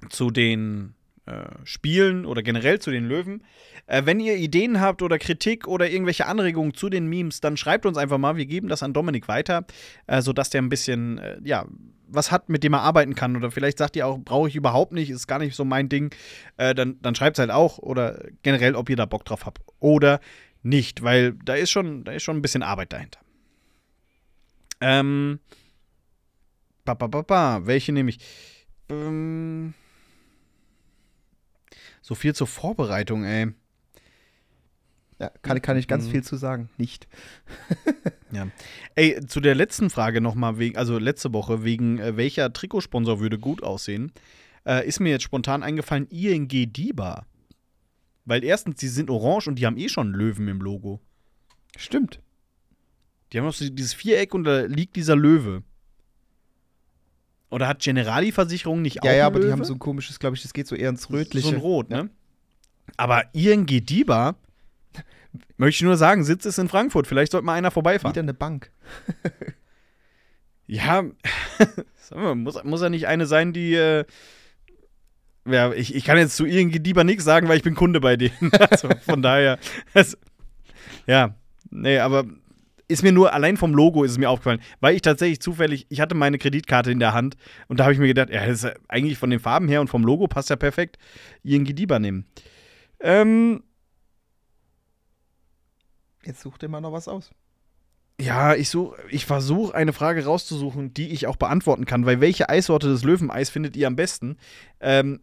[0.08, 0.94] zu den
[1.26, 3.44] äh, Spielen oder generell zu den Löwen.
[3.86, 7.86] Äh, wenn ihr Ideen habt oder Kritik oder irgendwelche Anregungen zu den Memes, dann schreibt
[7.86, 8.36] uns einfach mal.
[8.36, 9.64] Wir geben das an Dominik weiter,
[10.06, 11.66] äh, sodass der ein bisschen, äh, ja,
[12.08, 13.36] was hat, mit dem er arbeiten kann.
[13.36, 16.14] Oder vielleicht sagt ihr auch, brauche ich überhaupt nicht, ist gar nicht so mein Ding.
[16.56, 17.78] Äh, dann dann schreibt es halt auch.
[17.78, 19.60] Oder generell, ob ihr da Bock drauf habt.
[19.78, 20.20] Oder
[20.62, 23.20] nicht, weil da ist schon, da ist schon ein bisschen Arbeit dahinter.
[24.82, 25.40] Ähm.
[26.84, 27.66] Ba, ba, ba, ba.
[27.66, 28.18] Welche nehme ich?
[28.88, 29.74] Ähm,
[32.00, 33.52] so viel zur Vorbereitung, ey.
[35.20, 36.10] Ja, kann, kann ich ganz mhm.
[36.10, 36.68] viel zu sagen.
[36.78, 37.06] Nicht.
[38.32, 38.48] ja.
[38.96, 43.62] Ey, zu der letzten Frage nochmal, also letzte Woche, wegen äh, welcher Trikotsponsor würde gut
[43.62, 44.10] aussehen,
[44.66, 47.26] äh, ist mir jetzt spontan eingefallen, ING Diba.
[48.24, 51.00] Weil erstens, die sind orange und die haben eh schon Löwen im Logo.
[51.76, 52.20] Stimmt.
[53.32, 55.62] Die haben noch so dieses Viereck und da liegt dieser Löwe.
[57.50, 59.46] Oder hat Generali-Versicherung nicht ja, auch Ja, ja, aber Löwe?
[59.46, 61.48] die haben so ein komisches, glaube ich, das geht so eher ins Rötliche.
[61.48, 62.10] So ein Rot, ne?
[62.96, 64.36] Aber ING Diba,
[65.56, 67.06] möchte ich nur sagen, Sitz ist in Frankfurt.
[67.06, 68.14] Vielleicht sollte mal einer vorbeifahren.
[68.14, 68.70] Wieder eine Bank.
[70.66, 71.04] ja,
[72.34, 73.74] muss, muss ja nicht eine sein, die.
[73.74, 74.04] Äh,
[75.44, 78.16] ja, ich, ich kann jetzt zu ING Diba nichts sagen, weil ich bin Kunde bei
[78.16, 78.52] denen.
[78.70, 79.58] also von daher.
[79.92, 80.16] Also,
[81.06, 81.34] ja,
[81.70, 82.24] nee, aber
[82.88, 86.00] ist mir nur allein vom Logo ist es mir aufgefallen, weil ich tatsächlich zufällig, ich
[86.00, 87.36] hatte meine Kreditkarte in der Hand
[87.68, 89.88] und da habe ich mir gedacht, ja, das ist eigentlich von den Farben her und
[89.88, 90.98] vom Logo passt ja perfekt.
[91.42, 92.26] ING Diba nehmen.
[93.00, 93.62] Ähm,
[96.24, 97.30] Jetzt such dir mal noch was aus.
[98.20, 98.72] Ja, ich,
[99.08, 103.50] ich versuche eine Frage rauszusuchen, die ich auch beantworten kann, weil welche Eissorte des Löweneis
[103.50, 104.36] findet ihr am besten?
[104.80, 105.20] Ähm,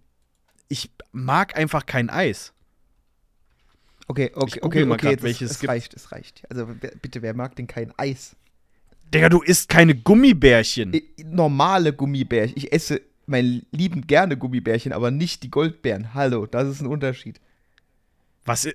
[0.68, 2.54] ich mag einfach kein Eis.
[4.10, 6.42] Okay, okay, okay, okay, grad, welches es, es reicht, es reicht.
[6.50, 6.68] Also
[7.00, 8.36] bitte, wer mag denn kein Eis?
[9.14, 11.00] Digga, du isst keine Gummibärchen.
[11.24, 12.58] Normale Gummibärchen.
[12.58, 16.16] Ich esse mein lieben gerne Gummibärchen, aber nicht die Goldbeeren.
[16.16, 17.40] Hallo, das ist ein Unterschied.
[18.46, 18.68] Was?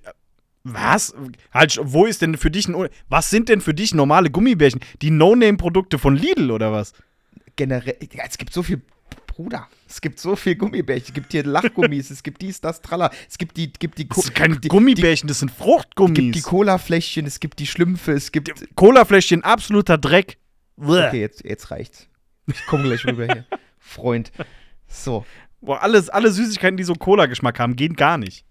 [0.63, 1.13] Was?
[1.53, 2.89] Halt, wo ist denn für dich ein.
[3.09, 4.81] Was sind denn für dich normale Gummibärchen?
[5.03, 6.93] Die No-Name-Produkte von Lidl oder was?
[7.57, 8.81] Generell, es gibt so viel
[9.27, 11.07] Bruder, es gibt so viel Gummibärchen.
[11.07, 13.13] Es gibt hier Lachgummis, es gibt dies, das, tralla.
[13.31, 14.09] Es gibt die, gibt die.
[14.09, 16.19] Das sind keine die, Gummibärchen, das sind Fruchtgummis.
[16.19, 18.51] Es gibt die Colafläschchen, es gibt die Schlümpfe, es gibt.
[18.75, 20.39] Colafläschchen, absoluter Dreck.
[20.77, 22.09] Okay, jetzt, jetzt reicht's.
[22.49, 23.47] Ich komme gleich rüber hier.
[23.79, 24.33] Freund.
[24.89, 25.25] So.
[25.61, 28.45] Boah, alles, alle Süßigkeiten, die so Cola-Geschmack haben, gehen gar nicht.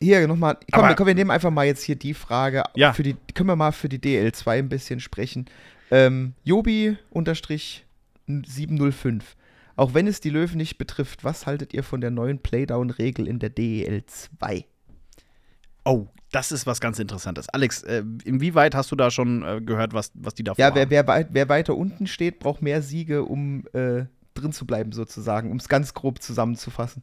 [0.00, 2.62] Hier nochmal, komm, komm, wir nehmen einfach mal jetzt hier die Frage.
[2.76, 2.92] Ja.
[2.92, 5.46] Für die, können wir mal für die DL2 ein bisschen sprechen.
[5.90, 7.84] Ähm, Jobi unterstrich
[8.28, 9.36] 705.
[9.80, 13.38] Auch wenn es die Löwen nicht betrifft, was haltet ihr von der neuen Playdown-Regel in
[13.38, 14.66] der DEL 2?
[15.86, 17.48] Oh, das ist was ganz Interessantes.
[17.48, 20.90] Alex, äh, inwieweit hast du da schon äh, gehört, was, was die da Ja, wer,
[20.90, 24.04] wer, wei- wer weiter unten steht, braucht mehr Siege, um äh,
[24.34, 27.02] drin zu bleiben, sozusagen, um es ganz grob zusammenzufassen.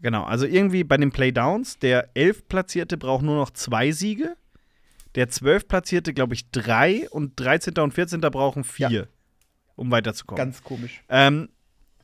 [0.00, 4.36] Genau, also irgendwie bei den Playdowns, der 11 Platzierte braucht nur noch zwei Siege,
[5.14, 7.74] der 12 Platzierte, glaube ich, drei und 13.
[7.78, 8.20] und 14.
[8.22, 9.04] brauchen vier, Ja.
[9.82, 10.38] Um weiterzukommen.
[10.38, 11.02] Ganz komisch.
[11.08, 11.48] ähm,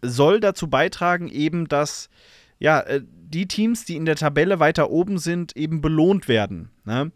[0.03, 2.09] soll dazu beitragen, eben, dass
[2.59, 6.71] ja, äh, die Teams, die in der Tabelle weiter oben sind, eben belohnt werden.
[6.85, 7.13] Ne?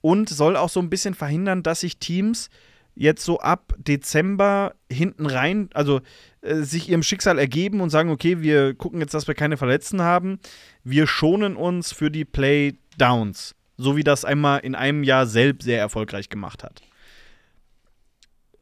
[0.00, 2.50] Und soll auch so ein bisschen verhindern, dass sich Teams
[2.94, 6.00] jetzt so ab Dezember hinten rein, also
[6.40, 10.02] äh, sich ihrem Schicksal ergeben und sagen, okay, wir gucken jetzt, dass wir keine Verletzten
[10.02, 10.38] haben.
[10.84, 13.54] Wir schonen uns für die Playdowns.
[13.76, 16.80] So wie das einmal in einem Jahr selbst sehr erfolgreich gemacht hat.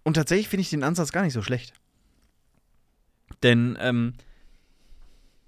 [0.04, 1.72] Und tatsächlich finde ich den Ansatz gar nicht so schlecht.
[3.42, 4.14] Denn ähm,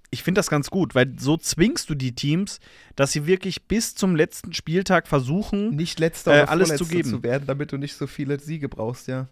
[0.09, 2.59] ich finde das ganz gut, weil so zwingst du die Teams,
[2.95, 6.91] dass sie wirklich bis zum letzten Spieltag versuchen, Nicht letzter Äh, oder alles vorletzter zu
[6.91, 7.09] geben.
[7.09, 9.27] zu werden, damit du nicht so viele Siege brauchst, ja.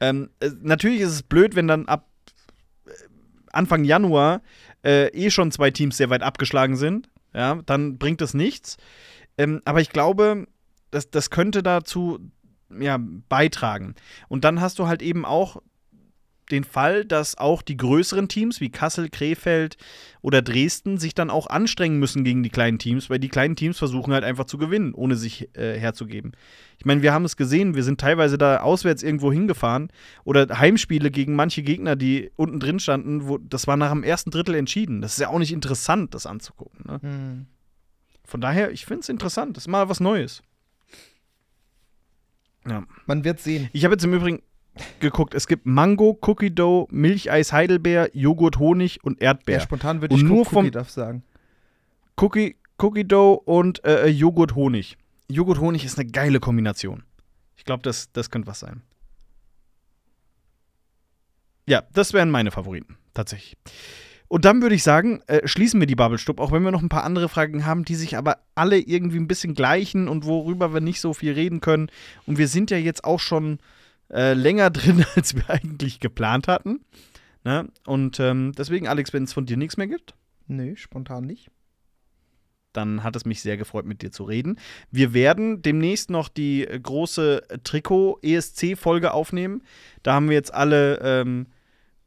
[0.00, 2.08] Ähm, äh, natürlich ist es blöd, wenn dann ab
[2.86, 2.90] äh,
[3.52, 4.42] Anfang Januar
[4.84, 7.08] äh, eh schon zwei Teams sehr weit abgeschlagen sind.
[7.32, 8.78] Ja, dann bringt es nichts.
[9.38, 10.48] Ähm, aber ich glaube,
[10.90, 12.18] das, das könnte dazu
[12.78, 12.98] ja,
[13.28, 13.94] beitragen.
[14.28, 15.60] Und dann hast du halt eben auch
[16.52, 19.76] den Fall, dass auch die größeren Teams wie Kassel, Krefeld
[20.20, 23.78] oder Dresden sich dann auch anstrengen müssen gegen die kleinen Teams, weil die kleinen Teams
[23.78, 26.32] versuchen halt einfach zu gewinnen, ohne sich äh, herzugeben.
[26.78, 29.88] Ich meine, wir haben es gesehen, wir sind teilweise da auswärts irgendwo hingefahren
[30.24, 34.30] oder Heimspiele gegen manche Gegner, die unten drin standen, wo, das war nach dem ersten
[34.30, 35.00] Drittel entschieden.
[35.00, 36.84] Das ist ja auch nicht interessant, das anzugucken.
[36.86, 37.46] Ne?
[38.24, 40.42] Von daher, ich finde es interessant, das ist mal was Neues.
[42.68, 42.84] Ja.
[43.06, 43.68] Man wird sehen.
[43.72, 44.42] Ich habe jetzt im Übrigen
[45.00, 49.60] geguckt, es gibt Mango, Cookie Dough, Milcheis Heidelbeer, Joghurt, Honig und Ja, Erdbeer.
[49.60, 51.22] spontan würde ich nur Cookie darf sagen.
[52.20, 54.96] Cookie, Cookie Dough und äh, Joghurt, Honig.
[55.28, 57.02] Joghurt, Honig ist eine geile Kombination.
[57.56, 58.82] Ich glaube, das, das könnte was sein.
[61.68, 63.56] Ja, das wären meine Favoriten, tatsächlich.
[64.32, 66.88] Und dann würde ich sagen, äh, schließen wir die Bubble-Stub, auch wenn wir noch ein
[66.88, 70.80] paar andere Fragen haben, die sich aber alle irgendwie ein bisschen gleichen und worüber wir
[70.80, 71.90] nicht so viel reden können.
[72.26, 73.58] Und wir sind ja jetzt auch schon
[74.10, 76.80] äh, länger drin, als wir eigentlich geplant hatten.
[77.44, 77.68] Ne?
[77.84, 80.14] Und ähm, deswegen, Alex, wenn es von dir nichts mehr gibt,
[80.46, 81.50] Nö, spontan nicht.
[82.72, 84.58] dann hat es mich sehr gefreut, mit dir zu reden.
[84.90, 89.62] Wir werden demnächst noch die äh, große Trikot-ESC-Folge aufnehmen.
[90.02, 91.48] Da haben wir jetzt alle ähm,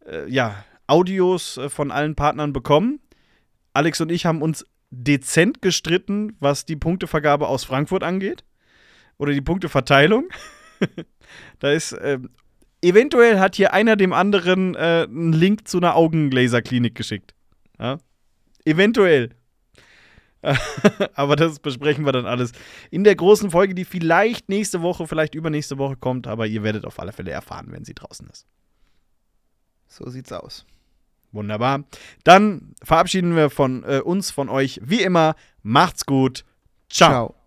[0.07, 2.99] äh, ja, Audios äh, von allen Partnern bekommen.
[3.73, 8.43] Alex und ich haben uns dezent gestritten, was die Punktevergabe aus Frankfurt angeht.
[9.17, 10.29] Oder die Punkteverteilung.
[11.59, 11.95] da ist.
[12.01, 12.29] ähm,
[12.81, 17.33] eventuell hat hier einer dem anderen äh, einen Link zu einer Augenlaserklinik geschickt.
[17.79, 17.97] Ja?
[18.63, 19.31] Eventuell.
[21.15, 22.51] aber das besprechen wir dann alles
[22.91, 26.85] in der großen Folge, die vielleicht nächste Woche, vielleicht übernächste Woche kommt, aber ihr werdet
[26.85, 28.45] auf alle Fälle erfahren, wenn sie draußen ist.
[29.87, 30.65] So sieht's aus.
[31.35, 31.83] Wunderbar.
[32.23, 35.35] Dann verabschieden wir von äh, uns, von euch, wie immer.
[35.61, 36.45] Macht's gut.
[36.89, 37.09] Ciao.
[37.09, 37.44] Ciao.